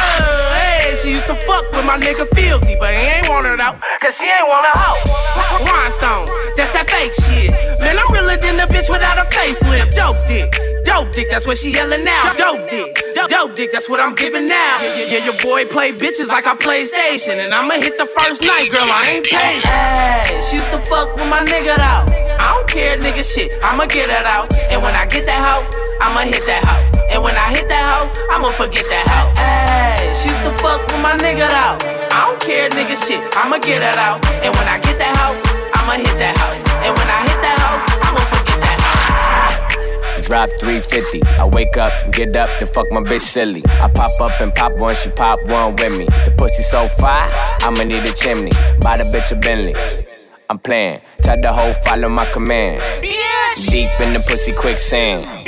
Hey, 0.59 0.99
she 0.99 1.15
used 1.15 1.31
to 1.31 1.39
fuck 1.47 1.63
with 1.71 1.87
my 1.87 2.03
nigga 2.03 2.27
Filthy, 2.35 2.75
but 2.83 2.91
he 2.91 3.23
ain't 3.23 3.31
want 3.31 3.47
her 3.47 3.55
though, 3.55 3.79
cause 4.03 4.19
she 4.19 4.27
ain't 4.27 4.49
want 4.51 4.67
a 4.67 4.75
hoe. 4.75 4.99
Rhinestones, 5.63 6.35
that's 6.59 6.75
that 6.75 6.91
fake 6.91 7.15
shit. 7.15 7.55
Man, 7.79 7.95
I'm 7.95 8.11
realer 8.11 8.37
than 8.37 8.59
a 8.59 8.67
bitch 8.67 8.91
without 8.91 9.23
a 9.23 9.27
facelift. 9.31 9.95
Dope 9.95 10.19
dick, 10.27 10.51
dope 10.87 11.11
dick, 11.11 11.27
that's 11.29 11.47
what 11.47 11.59
she 11.59 11.75
yelling 11.75 12.05
now. 12.05 12.33
Dope 12.39 12.71
dick, 12.71 12.95
dope, 13.29 13.55
dick, 13.59 13.73
that's 13.73 13.91
what 13.91 13.99
I'm 13.99 14.15
giving 14.15 14.47
now. 14.47 14.77
Yeah, 14.79 15.19
yeah, 15.19 15.25
your 15.27 15.37
boy 15.43 15.67
play 15.67 15.91
bitches 15.91 16.29
like 16.29 16.47
I 16.47 16.55
play 16.55 16.87
station, 16.87 17.43
and 17.43 17.53
I'ma 17.53 17.75
hit 17.83 17.99
the 17.99 18.07
first 18.07 18.47
night, 18.47 18.71
girl, 18.71 18.87
I 18.87 19.19
ain't 19.19 19.27
patient. 19.27 19.67
Hey, 19.67 20.41
she 20.47 20.57
used 20.63 20.71
to 20.71 20.79
fuck 20.87 21.11
with 21.19 21.27
my 21.27 21.43
nigga 21.43 21.77
out. 21.83 22.07
I 22.39 22.55
don't 22.55 22.69
care, 22.71 22.97
nigga 22.97 23.27
shit, 23.27 23.51
I'ma 23.63 23.87
get 23.87 24.09
it 24.09 24.27
out. 24.27 24.55
And 24.71 24.81
when 24.81 24.95
I 24.95 25.05
get 25.11 25.27
that 25.27 25.43
hoe, 25.43 25.67
I'ma 26.01 26.23
hit 26.23 26.47
that 26.47 26.63
hoe. 26.63 26.87
And 27.11 27.23
when 27.23 27.35
I 27.35 27.51
hit 27.51 27.67
that 27.69 27.85
hoe, 27.91 28.07
I'ma 28.31 28.55
forget 28.55 28.87
that 28.87 29.07
hoe. 29.11 29.35
Hey, 29.43 30.15
she 30.15 30.31
used 30.31 30.45
to 30.47 30.55
fuck 30.63 30.87
with 30.87 31.03
my 31.03 31.19
nigga 31.19 31.51
out. 31.51 31.83
I 32.15 32.31
don't 32.31 32.41
care, 32.41 32.71
nigga 32.71 32.95
shit, 32.95 33.21
I'ma 33.35 33.59
get 33.59 33.83
it 33.83 33.99
out. 33.99 34.23
And 34.39 34.55
when 34.55 34.67
I 34.71 34.79
get 34.87 34.97
that 35.03 35.15
hoe, 35.19 35.37
I'ma 35.75 35.99
hit 35.99 36.15
that 36.23 36.39
hoe. 36.39 36.57
And 36.87 36.93
when 36.95 37.09
I 37.11 37.21
hit 37.27 37.39
that 37.43 37.59
hoe, 37.59 38.07
I'ma 38.07 38.21
that. 38.31 38.36
Drop 40.27 40.51
350. 40.59 41.23
I 41.23 41.45
wake 41.47 41.77
up 41.77 41.93
get 42.11 42.35
up 42.35 42.51
to 42.59 42.67
fuck 42.67 42.91
my 42.91 43.01
bitch 43.01 43.21
silly. 43.21 43.63
I 43.67 43.89
pop 43.95 44.11
up 44.21 44.41
and 44.41 44.53
pop 44.53 44.77
one, 44.77 44.97
she 44.97 45.09
pop 45.11 45.39
one 45.47 45.77
with 45.77 45.97
me. 45.97 46.05
The 46.05 46.35
pussy 46.37 46.65
so 46.65 46.89
fire, 46.89 47.31
I'ma 47.61 47.85
need 47.85 48.03
a 48.03 48.13
chimney. 48.13 48.51
Buy 48.81 48.97
the 48.97 49.05
bitch 49.15 49.31
a 49.31 49.39
Bentley. 49.39 49.77
I'm 50.51 50.59
playing. 50.59 51.01
Tell 51.23 51.41
the 51.41 51.53
hoe 51.53 51.75
follow 51.85 52.09
my 52.09 52.27
command. 52.33 52.83
Deep 53.03 53.89
in 54.01 54.15
the 54.15 54.25
pussy 54.29 54.53
quicksand. 54.53 55.47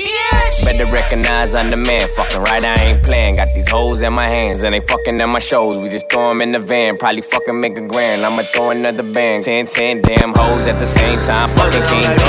Better 0.68 0.84
recognize 0.92 1.54
I'm 1.54 1.70
the 1.70 1.78
man. 1.78 2.06
Fucking 2.14 2.42
right, 2.42 2.62
I 2.62 2.74
ain't 2.84 3.02
playing. 3.02 3.36
Got 3.36 3.48
these 3.54 3.70
hoes 3.70 4.02
in 4.02 4.12
my 4.12 4.28
hands 4.28 4.64
and 4.64 4.74
they 4.74 4.80
fucking 4.80 5.18
at 5.18 5.24
my 5.24 5.38
shows. 5.38 5.78
We 5.78 5.88
just 5.88 6.10
throw 6.12 6.30
'em 6.30 6.42
in 6.42 6.52
the 6.52 6.58
van. 6.58 6.98
Probably 6.98 7.22
fucking 7.22 7.58
make 7.58 7.78
a 7.78 7.80
grand. 7.80 8.22
I'ma 8.22 8.42
throw 8.42 8.68
another 8.68 9.02
bang. 9.02 9.42
10, 9.42 9.64
10 9.64 10.02
damn 10.02 10.34
hoes 10.36 10.66
at 10.66 10.78
the 10.78 10.86
same 10.86 11.18
time. 11.20 11.48
Fucking 11.56 11.84
King 11.88 12.02
Go 12.02 12.28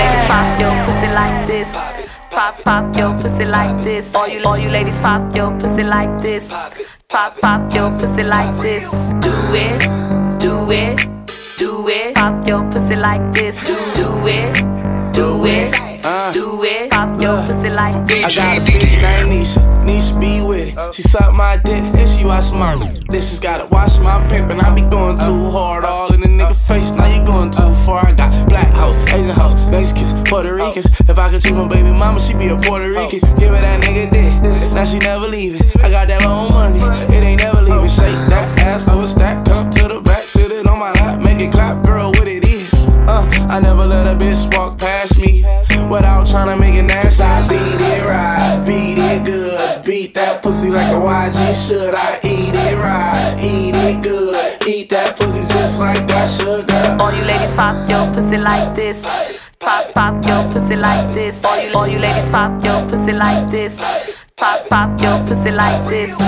ladies 0.00 0.24
pop 0.32 0.48
your 0.58 0.74
pussy 0.86 1.08
like 1.20 1.46
this. 1.46 1.68
Pop, 2.30 2.62
pop 2.64 2.96
your 2.96 3.12
pussy 3.20 3.44
like 3.44 3.84
this. 3.84 4.14
All 4.14 4.26
you, 4.26 4.42
all 4.42 4.58
you 4.58 4.70
ladies 4.70 4.98
pop 4.98 5.36
your 5.36 5.50
pussy 5.58 5.84
like 5.84 6.22
this. 6.22 6.48
Pop, 7.10 7.38
pop 7.42 7.74
your 7.74 7.90
pussy 7.98 8.22
like 8.22 8.56
this. 8.56 8.90
Do 9.20 9.34
it, 9.52 9.80
do 10.40 10.70
it, 10.70 10.96
do 11.58 11.88
it. 11.88 12.14
Pop 12.14 12.46
your 12.46 12.62
pussy 12.70 12.96
like 12.96 13.24
this. 13.32 13.60
Do, 13.66 13.76
do 14.00 14.26
it, 14.26 15.12
do 15.12 15.44
it, 15.44 15.89
Uh, 16.02 16.32
do 16.32 16.64
it. 16.64 16.90
Pop 16.90 17.20
your 17.20 17.36
pussy 17.44 17.68
like 17.70 17.94
this. 18.06 18.24
I 18.24 18.34
got 18.34 18.58
a 18.58 18.60
bitch 18.60 19.02
named 19.02 19.32
Nisha, 19.32 19.60
Nisha 19.84 20.20
be 20.20 20.40
with 20.40 20.74
it. 20.74 20.94
She 20.94 21.02
suck 21.02 21.34
my 21.34 21.56
dick 21.58 21.82
and 21.82 22.08
she 22.08 22.24
watch 22.24 22.52
my 22.52 22.74
Then 23.08 23.20
she's 23.20 23.38
gotta 23.38 23.66
watch 23.66 23.98
my 24.00 24.26
pimp 24.28 24.50
and 24.50 24.60
I 24.60 24.74
be 24.74 24.82
going 24.82 25.18
too 25.18 25.46
uh. 25.46 25.50
hard 25.50 25.84
all 25.84 26.12
in 26.14 26.20
the 26.20 26.28
nigga 26.28 26.56
face. 26.56 26.92
Now 26.92 27.06
you 27.06 27.24
going 27.24 27.50
too 27.50 27.62
uh. 27.62 27.84
far. 27.84 28.06
I 28.06 28.12
got 28.12 28.48
black 28.48 28.72
house, 28.72 28.96
Asian 29.12 29.28
house, 29.28 29.54
Mexicans, 29.70 30.14
Puerto 30.28 30.54
Ricans. 30.54 30.86
If 31.00 31.18
I 31.18 31.30
could 31.30 31.42
choose 31.42 31.52
my 31.52 31.68
baby 31.68 31.90
mama, 31.90 32.18
she 32.18 32.34
be 32.34 32.48
a 32.48 32.56
Puerto 32.56 32.88
Rican. 32.88 33.20
Give 33.38 33.52
her 33.52 33.60
that 33.60 33.82
nigga 33.82 34.10
dick, 34.10 34.72
now 34.72 34.84
she 34.84 34.98
never 34.98 35.28
leaving. 35.28 35.60
I 35.82 35.90
got 35.90 36.08
that 36.08 36.22
long 36.24 36.50
money, 36.50 36.80
it 37.14 37.22
ain't 37.22 37.42
never 37.42 37.60
leaving. 37.60 37.90
Shake 37.90 38.16
that 38.30 38.58
ass 38.60 38.84
for 38.84 39.02
a 39.02 39.06
stack, 39.06 39.44
come 39.44 39.70
to 39.70 39.88
the 39.88 40.00
back, 40.00 40.22
sit 40.22 40.50
it 40.50 40.66
on 40.66 40.78
my 40.78 40.92
lap, 40.92 41.20
make 41.20 41.40
it 41.40 41.52
clap, 41.52 41.84
girl, 41.84 42.10
what 42.12 42.26
it 42.28 42.44
is. 42.44 42.72
Uh, 43.08 43.28
I 43.50 43.60
never 43.60 43.84
let 43.86 44.06
a 44.06 44.18
bitch 44.18 44.56
walk 44.56 44.78
past 44.78 45.18
me 45.18 45.44
without 45.90 46.26
trying 46.26 46.48
to 46.48 46.56
make 46.56 46.74
it 46.74 46.82
nasty. 46.84 47.22
I 47.22 47.48
beat 47.48 47.80
it 47.80 48.04
right, 48.06 48.64
beat 48.64 48.98
it 48.98 49.24
good. 49.26 49.84
Beat 49.84 50.14
that 50.14 50.42
pussy 50.42 50.70
like 50.70 50.88
a 50.88 51.00
YG 51.00 51.66
should. 51.66 51.94
I 51.94 52.18
eat 52.22 52.54
it 52.54 52.76
right, 52.78 53.36
eat 53.42 53.74
it 53.74 54.02
good. 54.02 54.66
Eat 54.66 54.88
that 54.90 55.18
pussy 55.18 55.40
just 55.52 55.80
like 55.80 56.06
that 56.06 56.26
sugar. 56.26 56.96
All 57.02 57.12
you 57.12 57.24
ladies 57.24 57.54
pop 57.54 57.88
your 57.90 58.06
pussy 58.14 58.38
like 58.38 58.74
this. 58.74 59.02
Pop, 59.58 59.92
pop 59.92 60.24
your 60.24 60.50
pussy 60.52 60.76
like 60.76 61.12
this. 61.12 61.44
All 61.44 61.60
you, 61.60 61.74
all 61.74 61.88
you 61.88 61.98
ladies 61.98 62.30
pop 62.30 62.64
your 62.64 62.88
pussy 62.88 63.12
like 63.12 63.50
this. 63.50 63.76
Pop, 64.36 64.68
pop 64.68 65.00
your 65.00 65.18
pussy 65.26 65.50
like 65.50 65.84
this. 65.88 66.16
Do 66.16 66.24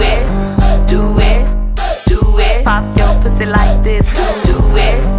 it, 0.00 0.88
do 0.88 1.18
it, 1.18 1.44
do 2.06 2.38
it. 2.38 2.64
Pop 2.64 2.96
your 2.96 3.20
pussy 3.20 3.44
like 3.44 3.82
this. 3.82 4.06
Do 4.46 4.76
it. 4.76 5.09